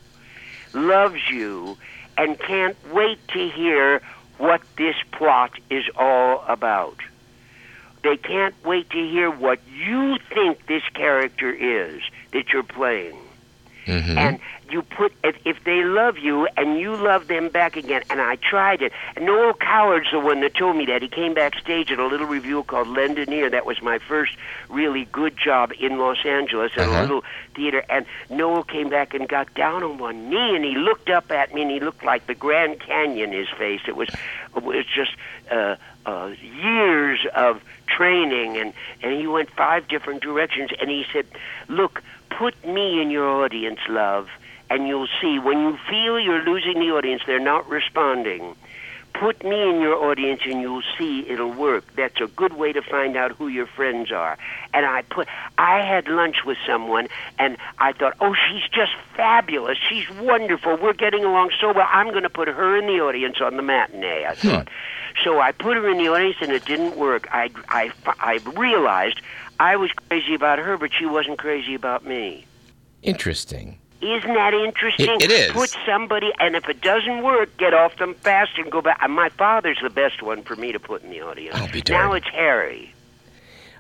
loves 0.75 1.29
you, 1.31 1.77
and 2.17 2.39
can't 2.39 2.77
wait 2.93 3.19
to 3.29 3.49
hear 3.49 4.03
what 4.39 4.63
this 4.77 4.97
plot 5.13 5.53
is 5.71 5.85
all 5.97 6.45
about. 6.49 6.97
They 8.03 8.17
can't 8.17 8.55
wait 8.65 8.91
to 8.91 8.97
hear 8.97 9.31
what 9.31 9.61
you 9.75 10.19
think 10.33 10.67
this 10.67 10.85
character 10.95 11.51
is 11.53 12.03
that 12.33 12.53
you're 12.53 12.63
playing. 12.63 13.19
Mm-hmm. 13.89 14.19
And 14.19 14.39
you 14.71 14.83
put 14.83 15.13
if, 15.25 15.37
if 15.47 15.65
they 15.65 15.83
love 15.83 16.19
you 16.19 16.47
and 16.59 16.79
you 16.79 16.95
love 16.95 17.27
them 17.27 17.49
back 17.49 17.77
again. 17.77 18.03
And 18.11 18.21
I 18.21 18.37
tried 18.37 18.83
it. 18.83 18.93
And 19.17 19.25
Noel 19.25 19.55
Coward's 19.55 20.11
the 20.13 20.21
one 20.21 20.41
that 20.43 20.55
told 20.55 20.77
me 20.77 20.85
that. 20.87 21.01
He 21.01 21.09
came 21.09 21.33
backstage 21.33 21.91
at 21.91 21.99
a 21.99 22.07
little 22.07 22.27
review 22.27 22.63
called 22.65 22.89
Lend 22.89 23.19
an 23.19 23.33
Ear. 23.33 23.49
That 23.49 23.65
was 23.65 23.81
my 23.81 23.99
first 23.99 24.37
really 24.69 25.07
good 25.07 25.37
job 25.43 25.73
in 25.81 25.99
Los 25.99 26.25
Angeles 26.25 26.73
at 26.77 26.87
Uh-huh. 26.87 27.01
a 27.01 27.03
little 27.03 27.25
theater. 27.57 27.83
And 27.89 28.05
Noel 28.29 28.63
came 28.63 28.91
back 28.91 29.15
and 29.15 29.27
got 29.27 29.53
down 29.55 29.83
on 29.83 29.97
one 29.97 30.29
knee 30.29 30.55
and 30.55 30.65
he 30.65 30.75
looked 30.77 31.09
up 31.09 31.33
at 31.33 31.55
me 31.55 31.63
and 31.63 31.71
he 31.71 31.81
looked 31.81 32.05
like 32.05 32.27
the 32.27 32.35
Grand 32.35 32.79
Canyon. 32.81 33.33
His 33.33 33.49
face. 33.49 33.81
It 33.89 33.97
was 33.97 34.11
it 34.55 34.63
was 34.63 34.85
just. 34.95 35.13
Uh, 35.51 35.77
uh, 36.07 36.33
years 36.41 37.21
of 37.35 37.61
training, 37.87 38.57
and, 38.57 38.73
and 39.03 39.13
he 39.21 39.27
went 39.27 39.51
five 39.51 39.87
different 39.89 40.23
directions. 40.23 40.71
And 40.81 40.89
he 40.89 41.05
said, 41.13 41.27
Look, 41.69 42.03
put 42.31 42.55
me 42.67 43.01
in 43.01 43.11
your 43.11 43.29
audience, 43.43 43.81
love, 43.89 44.29
and 44.71 44.87
you'll 44.87 45.09
see 45.21 45.39
when 45.39 45.61
you 45.61 45.79
feel 45.89 46.19
you're 46.19 46.45
losing 46.45 46.75
the 46.75 46.93
audience, 46.93 47.23
they're 47.27 47.41
not 47.41 47.69
responding. 47.69 48.55
Put 49.15 49.43
me 49.43 49.69
in 49.69 49.81
your 49.81 49.97
audience 49.97 50.43
and 50.45 50.61
you'll 50.61 50.83
see 50.97 51.29
it'll 51.29 51.51
work. 51.53 51.85
That's 51.97 52.21
a 52.21 52.29
good 52.29 52.53
way 52.53 52.73
to 52.73 52.83
find 52.83 53.17
out 53.17 53.33
who 53.33 53.49
your 53.49 53.67
friends 53.67 54.13
are. 54.13 54.39
And 54.73 54.87
I 54.87 55.03
put 55.03 55.27
I 55.57 55.81
had 55.85 56.07
lunch 56.07 56.45
with 56.45 56.59
someone 56.65 57.09
and 57.37 57.57
I 57.79 57.95
thought, 57.95 58.15
"Oh, 58.21 58.35
she's 58.35 58.69
just 58.71 58.93
fabulous. 59.17 59.77
She's 59.89 60.09
wonderful. 60.11 60.77
We're 60.77 60.93
getting 60.93 61.25
along 61.25 61.51
so 61.61 61.73
well. 61.73 61.89
I'm 61.91 62.11
going 62.11 62.23
to 62.23 62.31
put 62.31 62.47
her 62.47 62.77
in 62.77 62.87
the 62.87 63.01
audience 63.01 63.41
on 63.41 63.57
the 63.57 63.63
matinee." 63.63 64.25
I 64.25 64.35
thought. 64.35 64.69
Hmm. 64.69 64.75
So 65.25 65.41
I 65.41 65.51
put 65.51 65.77
her 65.77 65.89
in 65.89 65.99
the 65.99 66.09
audience 66.09 66.37
and 66.41 66.53
it 66.53 66.65
didn't 66.65 66.97
work. 66.97 67.27
I 67.33 67.51
I 67.69 67.91
I 68.21 68.41
realized 68.55 69.21
I 69.61 69.77
was 69.77 69.91
crazy 70.09 70.35
about 70.35 70.59
her, 70.59 70.77
but 70.77 70.91
she 70.93 71.07
wasn't 71.07 71.39
crazy 71.39 71.75
about 71.75 72.05
me. 72.05 72.47
Interesting. 73.03 73.79
Isn't 74.01 74.35
that 74.35 74.55
interesting? 74.55 75.21
It- 75.21 75.23
it 75.23 75.31
is. 75.33 75.53
Put 75.53 75.75
somebody, 75.85 76.33
and 76.39 76.55
if 76.55 76.69
it 76.69 76.81
doesn't 76.81 77.23
work, 77.23 77.57
get 77.57 77.75
off 77.75 77.97
them 77.97 78.15
fast 78.15 78.53
and 78.57 78.71
go 78.71 78.81
back. 78.81 79.01
My 79.09 79.29
father's 79.31 79.79
the 79.83 79.91
best 79.91 80.23
one 80.23 80.43
for 80.43 80.55
me 80.55 80.71
to 80.71 80.79
put 80.79 81.03
in 81.03 81.11
the 81.11 81.21
audience. 81.21 81.57
I'll 81.57 81.67
be 81.67 81.79
now 81.89 82.09
darned. 82.09 82.19
it's 82.19 82.29
Harry. 82.29 82.95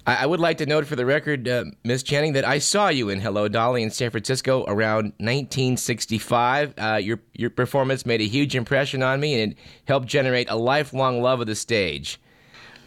I, 0.08 0.22
I 0.22 0.26
would 0.26 0.40
like 0.40 0.58
to 0.58 0.66
note 0.66 0.86
for 0.86 0.96
the 0.96 1.06
record, 1.06 1.46
uh, 1.46 1.66
Miss 1.84 2.02
Channing, 2.02 2.32
that 2.32 2.44
I 2.44 2.58
saw 2.58 2.88
you 2.88 3.10
in 3.10 3.20
Hello 3.20 3.46
Dolly 3.46 3.82
in 3.82 3.90
San 3.90 4.10
Francisco 4.10 4.64
around 4.66 5.12
1965. 5.18 6.74
Uh, 6.76 6.98
your 7.00 7.20
your 7.34 7.50
performance 7.50 8.04
made 8.04 8.20
a 8.20 8.26
huge 8.26 8.56
impression 8.56 9.02
on 9.04 9.20
me, 9.20 9.40
and 9.40 9.52
it 9.52 9.58
helped 9.86 10.08
generate 10.08 10.50
a 10.50 10.56
lifelong 10.56 11.22
love 11.22 11.40
of 11.40 11.46
the 11.46 11.54
stage. 11.54 12.18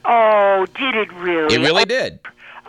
Oh, 0.03 0.65
did 0.77 0.95
it 0.95 1.13
really? 1.13 1.55
It 1.55 1.59
really 1.59 1.83
oh, 1.83 1.85
did. 1.85 2.19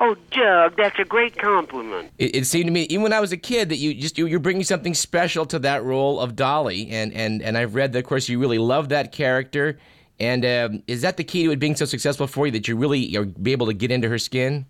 Oh, 0.00 0.16
Doug, 0.31 0.76
that's 0.76 0.98
a 0.98 1.05
great 1.05 1.38
compliment. 1.38 2.11
It, 2.18 2.37
it 2.37 2.46
seemed 2.46 2.66
to 2.66 2.72
me, 2.72 2.83
even 2.85 3.02
when 3.02 3.12
I 3.12 3.20
was 3.20 3.31
a 3.33 3.37
kid, 3.37 3.68
that 3.68 3.76
you 3.76 3.94
just 3.94 4.18
you, 4.18 4.26
you're 4.26 4.40
bringing 4.40 4.64
something 4.64 4.94
special 4.94 5.46
to 5.46 5.59
that 5.61 5.85
role 5.85 6.18
of 6.18 6.35
Dolly, 6.35 6.90
and 6.90 7.12
and 7.12 7.42
and 7.42 7.57
I've 7.57 7.74
read 7.74 7.92
that, 7.92 8.00
of 8.00 8.05
course, 8.07 8.28
you 8.28 8.38
really 8.38 8.59
love 8.59 8.88
that 8.88 9.12
character. 9.12 9.78
And 10.18 10.44
um, 10.44 10.83
is 10.87 11.02
that 11.02 11.16
the 11.16 11.24
key 11.24 11.44
to 11.44 11.50
it 11.50 11.59
being 11.59 11.76
so 11.76 11.85
successful 11.85 12.26
for 12.26 12.46
you 12.46 12.52
that 12.52 12.68
you 12.68 12.76
really 12.76 13.16
are 13.16 13.24
be 13.24 13.52
able 13.52 13.66
to 13.66 13.74
get 13.74 13.90
into 13.90 14.09
her 14.09 14.18
skin? 14.18 14.66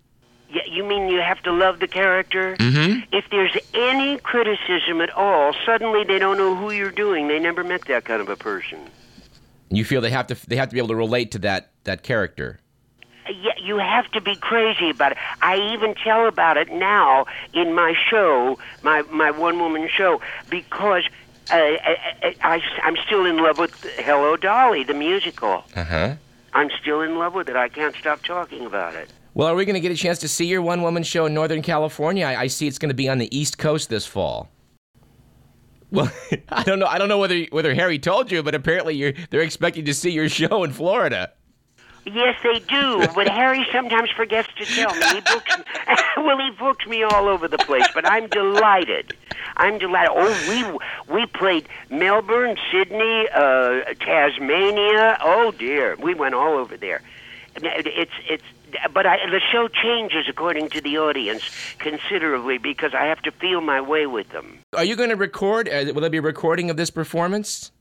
Yeah, 0.49 0.61
you 0.69 0.83
mean 0.83 1.09
you 1.09 1.19
have 1.19 1.41
to 1.43 1.51
love 1.51 1.79
the 1.79 1.87
character? 1.87 2.55
Mm-hmm. 2.57 3.01
If 3.11 3.25
there's 3.31 3.55
any 3.73 4.17
criticism 4.17 5.01
at 5.01 5.09
all, 5.11 5.53
suddenly 5.65 6.03
they 6.03 6.19
don't 6.19 6.37
know 6.37 6.55
who 6.55 6.71
you're 6.71 6.91
doing. 6.91 7.27
They 7.27 7.39
never 7.39 7.63
met 7.63 7.85
that 7.85 8.05
kind 8.05 8.21
of 8.21 8.29
a 8.29 8.35
person. 8.35 8.79
You 9.69 9.83
feel 9.83 10.01
they 10.01 10.11
have 10.11 10.27
to 10.27 10.47
they 10.47 10.55
have 10.57 10.69
to 10.69 10.73
be 10.73 10.79
able 10.79 10.89
to 10.89 10.95
relate 10.95 11.31
to 11.31 11.39
that 11.39 11.71
that 11.85 12.03
character. 12.03 12.59
You 13.63 13.77
have 13.77 14.11
to 14.11 14.21
be 14.21 14.35
crazy 14.35 14.89
about 14.89 15.13
it. 15.13 15.17
I 15.41 15.57
even 15.73 15.95
tell 15.95 16.27
about 16.27 16.57
it 16.57 16.69
now 16.71 17.25
in 17.53 17.73
my 17.73 17.93
show, 18.09 18.59
my 18.81 19.03
my 19.03 19.31
one 19.31 19.57
woman 19.57 19.87
show, 19.87 20.21
because 20.49 21.03
uh, 21.49 21.55
I, 21.55 22.35
I, 22.41 22.61
I'm 22.83 22.97
still 23.05 23.25
in 23.25 23.37
love 23.37 23.57
with 23.57 23.73
Hello 23.97 24.35
Dolly, 24.35 24.83
the 24.83 24.93
musical. 24.93 25.63
Uh 25.75 25.83
huh. 25.83 26.15
I'm 26.53 26.69
still 26.81 27.01
in 27.01 27.17
love 27.17 27.33
with 27.33 27.49
it. 27.49 27.55
I 27.55 27.69
can't 27.69 27.95
stop 27.95 28.23
talking 28.23 28.65
about 28.65 28.95
it. 28.95 29.09
Well, 29.33 29.47
are 29.47 29.55
we 29.55 29.65
going 29.65 29.73
to 29.73 29.79
get 29.79 29.91
a 29.91 29.95
chance 29.95 30.19
to 30.19 30.27
see 30.27 30.45
your 30.45 30.61
one 30.61 30.83
woman 30.83 31.01
show 31.01 31.25
in 31.25 31.33
Northern 31.33 31.61
California? 31.63 32.25
I, 32.25 32.41
I 32.41 32.47
see 32.47 32.67
it's 32.67 32.77
going 32.77 32.89
to 32.89 32.95
be 32.95 33.09
on 33.09 33.17
the 33.17 33.35
East 33.35 33.57
Coast 33.57 33.89
this 33.89 34.05
fall. 34.05 34.49
Well, 35.89 36.11
I 36.49 36.63
don't 36.63 36.79
know. 36.79 36.85
I 36.85 36.97
don't 36.97 37.07
know 37.07 37.17
whether 37.17 37.43
whether 37.51 37.73
Harry 37.73 37.97
told 37.97 38.31
you, 38.31 38.43
but 38.43 38.55
apparently 38.55 38.95
you're 38.95 39.13
they're 39.29 39.41
expecting 39.41 39.85
to 39.85 39.93
see 39.93 40.11
your 40.11 40.29
show 40.29 40.63
in 40.63 40.71
Florida. 40.71 41.31
Yes, 42.05 42.35
they 42.43 42.59
do. 42.59 43.07
But 43.15 43.27
Harry 43.29 43.65
sometimes 43.71 44.09
forgets 44.09 44.49
to 44.57 44.65
tell 44.65 44.93
me. 44.93 45.05
He 45.07 45.21
books 45.21 45.55
well, 46.17 46.37
he 46.37 46.51
books 46.51 46.85
me 46.85 47.03
all 47.03 47.27
over 47.27 47.47
the 47.47 47.57
place. 47.57 47.87
But 47.93 48.07
I'm 48.09 48.27
delighted. 48.27 49.15
I'm 49.57 49.77
delighted. 49.77 50.11
Oh, 50.13 50.79
we 51.07 51.13
we 51.13 51.25
played 51.27 51.67
Melbourne, 51.89 52.57
Sydney, 52.71 53.27
uh, 53.33 53.93
Tasmania. 53.99 55.17
Oh 55.21 55.51
dear, 55.51 55.95
we 55.97 56.13
went 56.13 56.35
all 56.35 56.57
over 56.57 56.75
there. 56.77 57.01
It's 57.55 58.11
it's. 58.27 58.43
But 58.91 59.05
I, 59.05 59.17
the 59.29 59.39
show 59.51 59.67
changes 59.67 60.25
according 60.27 60.69
to 60.69 60.81
the 60.81 60.97
audience 60.97 61.43
considerably 61.77 62.57
because 62.57 62.95
I 62.95 63.05
have 63.05 63.21
to 63.21 63.31
feel 63.31 63.61
my 63.61 63.79
way 63.79 64.07
with 64.07 64.29
them. 64.29 64.57
Are 64.73 64.83
you 64.83 64.95
going 64.95 65.09
to 65.09 65.15
record? 65.15 65.69
Uh, 65.69 65.91
will 65.93 66.01
there 66.01 66.09
be 66.09 66.17
a 66.17 66.23
recording 66.23 66.71
of 66.71 66.77
this 66.77 66.89
performance? 66.89 67.71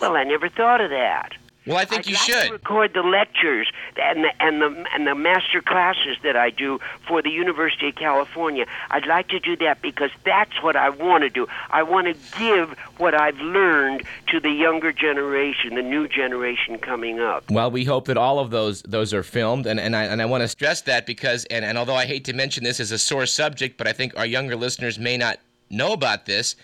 Well, 0.00 0.14
I 0.14 0.22
never 0.22 0.48
thought 0.48 0.80
of 0.80 0.90
that. 0.90 1.32
Well, 1.66 1.76
I 1.76 1.84
think 1.84 2.00
I'd 2.00 2.06
you 2.06 2.14
like 2.14 2.22
should. 2.22 2.46
To 2.46 2.52
record 2.52 2.94
the 2.94 3.02
lectures 3.02 3.70
and 3.96 4.24
the, 4.24 4.30
and 4.40 4.62
the 4.62 4.84
and 4.94 5.06
the 5.06 5.14
master 5.14 5.60
classes 5.60 6.16
that 6.22 6.34
I 6.34 6.50
do 6.50 6.80
for 7.06 7.20
the 7.20 7.30
University 7.30 7.88
of 7.88 7.96
California. 7.96 8.66
I'd 8.90 9.06
like 9.06 9.28
to 9.28 9.38
do 9.38 9.56
that 9.56 9.82
because 9.82 10.10
that's 10.24 10.62
what 10.62 10.74
I 10.74 10.88
want 10.88 11.22
to 11.22 11.30
do. 11.30 11.46
I 11.70 11.82
want 11.82 12.06
to 12.06 12.38
give 12.38 12.78
what 12.96 13.14
I've 13.14 13.38
learned 13.38 14.04
to 14.28 14.40
the 14.40 14.50
younger 14.50 14.90
generation, 14.90 15.74
the 15.74 15.82
new 15.82 16.08
generation 16.08 16.78
coming 16.78 17.20
up. 17.20 17.50
Well, 17.50 17.70
we 17.70 17.84
hope 17.84 18.06
that 18.06 18.16
all 18.16 18.38
of 18.38 18.50
those 18.50 18.82
those 18.82 19.12
are 19.12 19.22
filmed, 19.22 19.66
and, 19.66 19.78
and 19.78 19.94
I 19.94 20.04
and 20.04 20.22
I 20.22 20.24
want 20.24 20.42
to 20.42 20.48
stress 20.48 20.80
that 20.82 21.04
because 21.04 21.44
and, 21.46 21.64
and 21.64 21.76
although 21.76 21.94
I 21.94 22.06
hate 22.06 22.24
to 22.24 22.32
mention 22.32 22.64
this 22.64 22.80
as 22.80 22.90
a 22.90 22.98
sore 22.98 23.26
subject, 23.26 23.76
but 23.76 23.86
I 23.86 23.92
think 23.92 24.16
our 24.16 24.26
younger 24.26 24.56
listeners 24.56 24.98
may 24.98 25.18
not 25.18 25.38
know 25.68 25.92
about 25.92 26.24
this. 26.24 26.56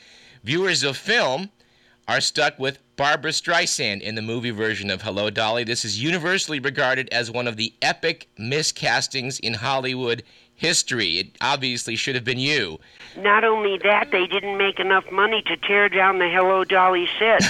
Viewers 0.43 0.83
of 0.83 0.97
film 0.97 1.51
are 2.09 2.21
stuck 2.21 2.59
with 2.59 2.79
Barbra 2.97 3.31
Streisand 3.31 4.01
in 4.01 4.15
the 4.15 4.23
movie 4.23 4.51
version 4.51 4.91
of 4.91 5.03
Hello 5.03 5.29
Dolly. 5.29 5.65
This 5.65 5.85
is 5.85 6.03
universally 6.03 6.61
regarded 6.61 7.11
as 7.13 7.31
one 7.31 7.47
of 7.47 7.57
the 7.57 7.75
epic 7.83 8.27
miscastings 8.39 9.39
in 9.41 9.53
Hollywood 9.53 10.23
history. 10.55 11.19
It 11.19 11.37
obviously 11.43 11.95
should 11.95 12.15
have 12.15 12.25
been 12.25 12.39
you. 12.39 12.81
Not 13.19 13.45
only 13.45 13.77
that, 13.85 14.13
they 14.13 14.27
didn't 14.27 14.57
make 14.57 14.81
enough 14.81 15.05
money 15.13 15.43
to 15.43 15.59
tear 15.59 15.91
down 15.91 16.21
the 16.21 16.31
Hello 16.31 16.65
Dolly 16.65 17.07
set. 17.19 17.43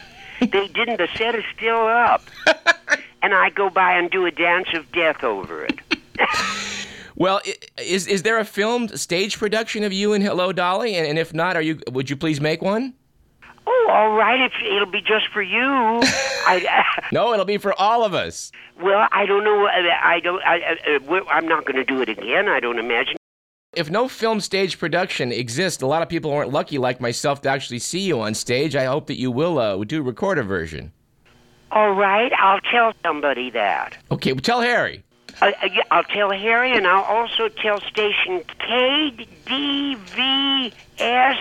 they 0.40 0.68
didn't. 0.68 0.98
The 0.98 1.08
set 1.16 1.34
is 1.34 1.44
still 1.56 1.88
up. 1.88 2.22
and 3.22 3.34
I 3.34 3.50
go 3.50 3.70
by 3.70 3.94
and 3.94 4.08
do 4.12 4.26
a 4.26 4.30
dance 4.30 4.68
of 4.74 4.90
death 4.92 5.24
over 5.24 5.64
it. 5.64 5.80
Well, 7.16 7.40
is 7.78 8.08
is 8.08 8.24
there 8.24 8.40
a 8.40 8.44
filmed 8.44 8.98
stage 8.98 9.38
production 9.38 9.84
of 9.84 9.92
you 9.92 10.14
in 10.14 10.20
Hello 10.20 10.50
Dolly? 10.50 10.96
And, 10.96 11.06
and 11.06 11.16
if 11.16 11.32
not, 11.32 11.54
are 11.54 11.62
you 11.62 11.78
would 11.92 12.10
you 12.10 12.16
please 12.16 12.40
make 12.40 12.60
one? 12.60 12.92
Oh, 13.66 13.88
all 13.90 14.10
right. 14.12 14.40
If 14.40 14.52
it'll 14.64 14.90
be 14.90 15.00
just 15.00 15.28
for 15.32 15.42
you. 15.42 15.60
I, 15.62 16.84
No, 17.12 17.32
it'll 17.32 17.44
be 17.46 17.58
for 17.58 17.78
all 17.80 18.04
of 18.04 18.14
us. 18.14 18.52
well, 18.82 19.08
I 19.12 19.26
don't 19.26 19.44
know. 19.44 19.66
I 19.66 20.20
don't. 20.20 20.42
I, 20.44 20.76
I, 20.86 21.20
I'm 21.30 21.48
not 21.48 21.64
going 21.64 21.76
to 21.76 21.84
do 21.84 22.02
it 22.02 22.08
again. 22.08 22.48
I 22.48 22.60
don't 22.60 22.78
imagine. 22.78 23.16
If 23.74 23.90
no 23.90 24.06
film 24.06 24.40
stage 24.40 24.78
production 24.78 25.32
exists, 25.32 25.82
a 25.82 25.86
lot 25.86 26.02
of 26.02 26.08
people 26.08 26.32
aren't 26.32 26.52
lucky 26.52 26.78
like 26.78 27.00
myself 27.00 27.42
to 27.42 27.48
actually 27.48 27.80
see 27.80 28.00
you 28.00 28.20
on 28.20 28.34
stage. 28.34 28.76
I 28.76 28.84
hope 28.84 29.06
that 29.08 29.18
you 29.18 29.30
will 29.32 29.58
uh, 29.58 29.82
do 29.84 30.02
record 30.02 30.38
a 30.38 30.44
version. 30.44 30.92
All 31.72 31.92
right. 31.92 32.32
I'll 32.38 32.60
tell 32.60 32.92
somebody 33.02 33.50
that. 33.50 33.96
Okay, 34.12 34.32
well, 34.32 34.40
tell 34.40 34.60
Harry. 34.60 35.02
Uh, 35.42 35.50
uh, 35.60 35.68
I'll 35.90 36.04
tell 36.04 36.30
Harry, 36.30 36.76
and 36.76 36.86
I'll 36.86 37.02
also 37.02 37.48
tell 37.48 37.80
station 37.80 38.44
KDVS. 38.60 40.72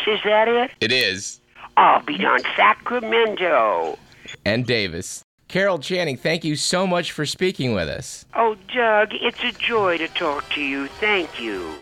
Is 0.07 0.19
that 0.23 0.47
it? 0.47 0.71
It 0.81 0.91
is. 0.91 1.39
I'll 1.77 2.03
be 2.03 2.25
on 2.25 2.41
Sacramento. 2.55 3.97
And 4.45 4.65
Davis. 4.65 5.23
Carol 5.47 5.79
Channing, 5.79 6.17
thank 6.17 6.43
you 6.43 6.55
so 6.55 6.87
much 6.87 7.11
for 7.11 7.25
speaking 7.25 7.73
with 7.73 7.87
us. 7.87 8.25
Oh, 8.33 8.55
Doug, 8.73 9.09
it's 9.13 9.43
a 9.43 9.51
joy 9.51 9.97
to 9.97 10.07
talk 10.07 10.49
to 10.51 10.61
you. 10.61 10.87
Thank 10.87 11.39
you. 11.39 11.75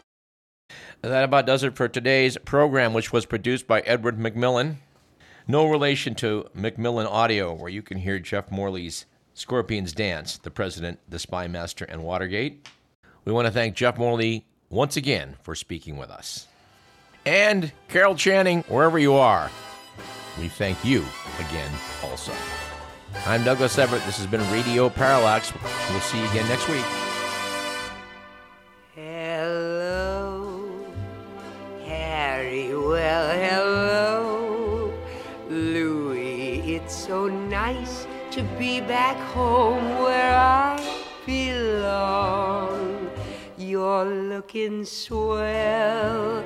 That 1.01 1.23
about 1.23 1.45
does 1.45 1.63
it 1.63 1.75
for 1.75 1.87
today's 1.87 2.37
program, 2.45 2.93
which 2.93 3.13
was 3.13 3.25
produced 3.25 3.67
by 3.67 3.79
Edward 3.81 4.17
McMillan. 4.17 4.75
No 5.47 5.67
relation 5.67 6.15
to 6.15 6.47
Macmillan 6.53 7.07
Audio, 7.07 7.53
where 7.53 7.69
you 7.69 7.81
can 7.81 7.97
hear 7.97 8.19
Jeff 8.19 8.51
Morley's 8.51 9.05
Scorpions 9.33 9.93
Dance, 9.93 10.37
The 10.37 10.51
President, 10.51 10.99
The 11.09 11.19
Spy 11.19 11.47
Master, 11.47 11.85
and 11.85 12.03
Watergate. 12.03 12.67
We 13.25 13.31
want 13.31 13.47
to 13.47 13.51
thank 13.51 13.75
Jeff 13.75 13.97
Morley 13.97 14.45
once 14.69 14.97
again 14.97 15.37
for 15.43 15.55
speaking 15.55 15.97
with 15.97 16.09
us. 16.09 16.47
And 17.25 17.71
Carol 17.87 18.15
Channing, 18.15 18.63
wherever 18.67 18.99
you 18.99 19.13
are, 19.13 19.49
we 20.39 20.47
thank 20.47 20.83
you 20.83 21.03
again 21.39 21.71
also. 22.03 22.33
I'm 23.25 23.43
Douglas 23.43 23.77
Everett. 23.77 24.03
This 24.05 24.17
has 24.17 24.27
been 24.27 24.41
Radio 24.51 24.89
Parallax. 24.89 25.53
We'll 25.89 25.99
see 25.99 26.19
you 26.19 26.29
again 26.29 26.47
next 26.47 26.67
week. 26.69 26.85
Hello, 28.95 30.85
Harry. 31.85 32.73
Well, 32.75 33.29
hello, 33.37 34.93
Louis. 35.49 36.75
It's 36.75 36.95
so 36.95 37.27
nice 37.27 38.07
to 38.31 38.43
be 38.57 38.79
back 38.79 39.17
home 39.33 39.99
where 40.01 40.33
I 40.33 40.79
belong. 41.25 43.09
You're 43.57 44.05
looking 44.05 44.85
swell, 44.85 46.43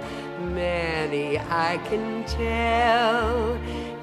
Manny, 0.56 1.38
I 1.38 1.78
can 1.90 2.24
tell. 2.24 3.60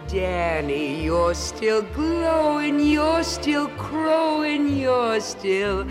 Danny, 0.07 1.03
you're 1.03 1.35
still 1.35 1.81
glowing, 1.81 2.79
you're 2.79 3.23
still 3.23 3.69
crowing, 3.79 4.77
you're 4.77 5.21
still 5.21 5.87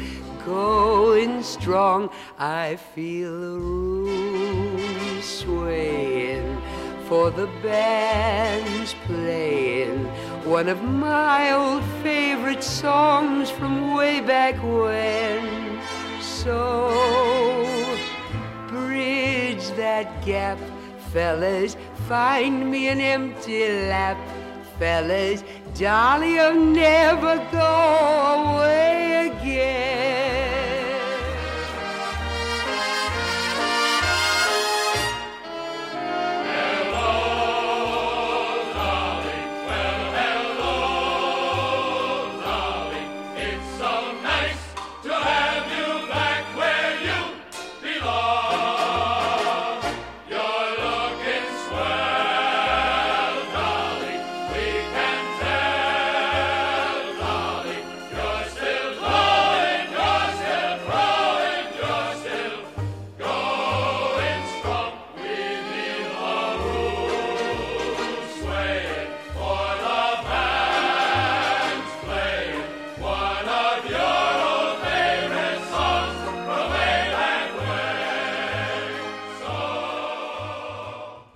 going 0.46 1.42
strong. 1.42 2.12
I 2.38 2.76
feel 2.76 3.32
the 3.40 3.58
room 3.58 5.22
swaying, 5.22 6.62
for 7.06 7.32
the 7.32 7.48
band's 7.64 8.94
playing 9.06 10.06
one 10.46 10.70
of 10.70 10.84
my 10.84 11.52
old 11.54 11.84
favorite 12.04 12.64
songs 12.64 13.50
from 13.50 13.96
way 13.96 14.22
back 14.22 14.56
when. 14.62 15.82
So, 16.22 17.41
that 19.82 20.24
gap, 20.24 20.60
fellas, 21.12 21.76
find 22.08 22.70
me 22.70 22.88
an 22.90 23.02
empty 23.02 23.68
lap, 23.90 24.18
fellas. 24.78 25.44
Dolly, 25.74 26.34
will 26.36 26.54
never 26.54 27.38
go 27.52 27.72
away 28.44 29.32
again. 29.32 30.21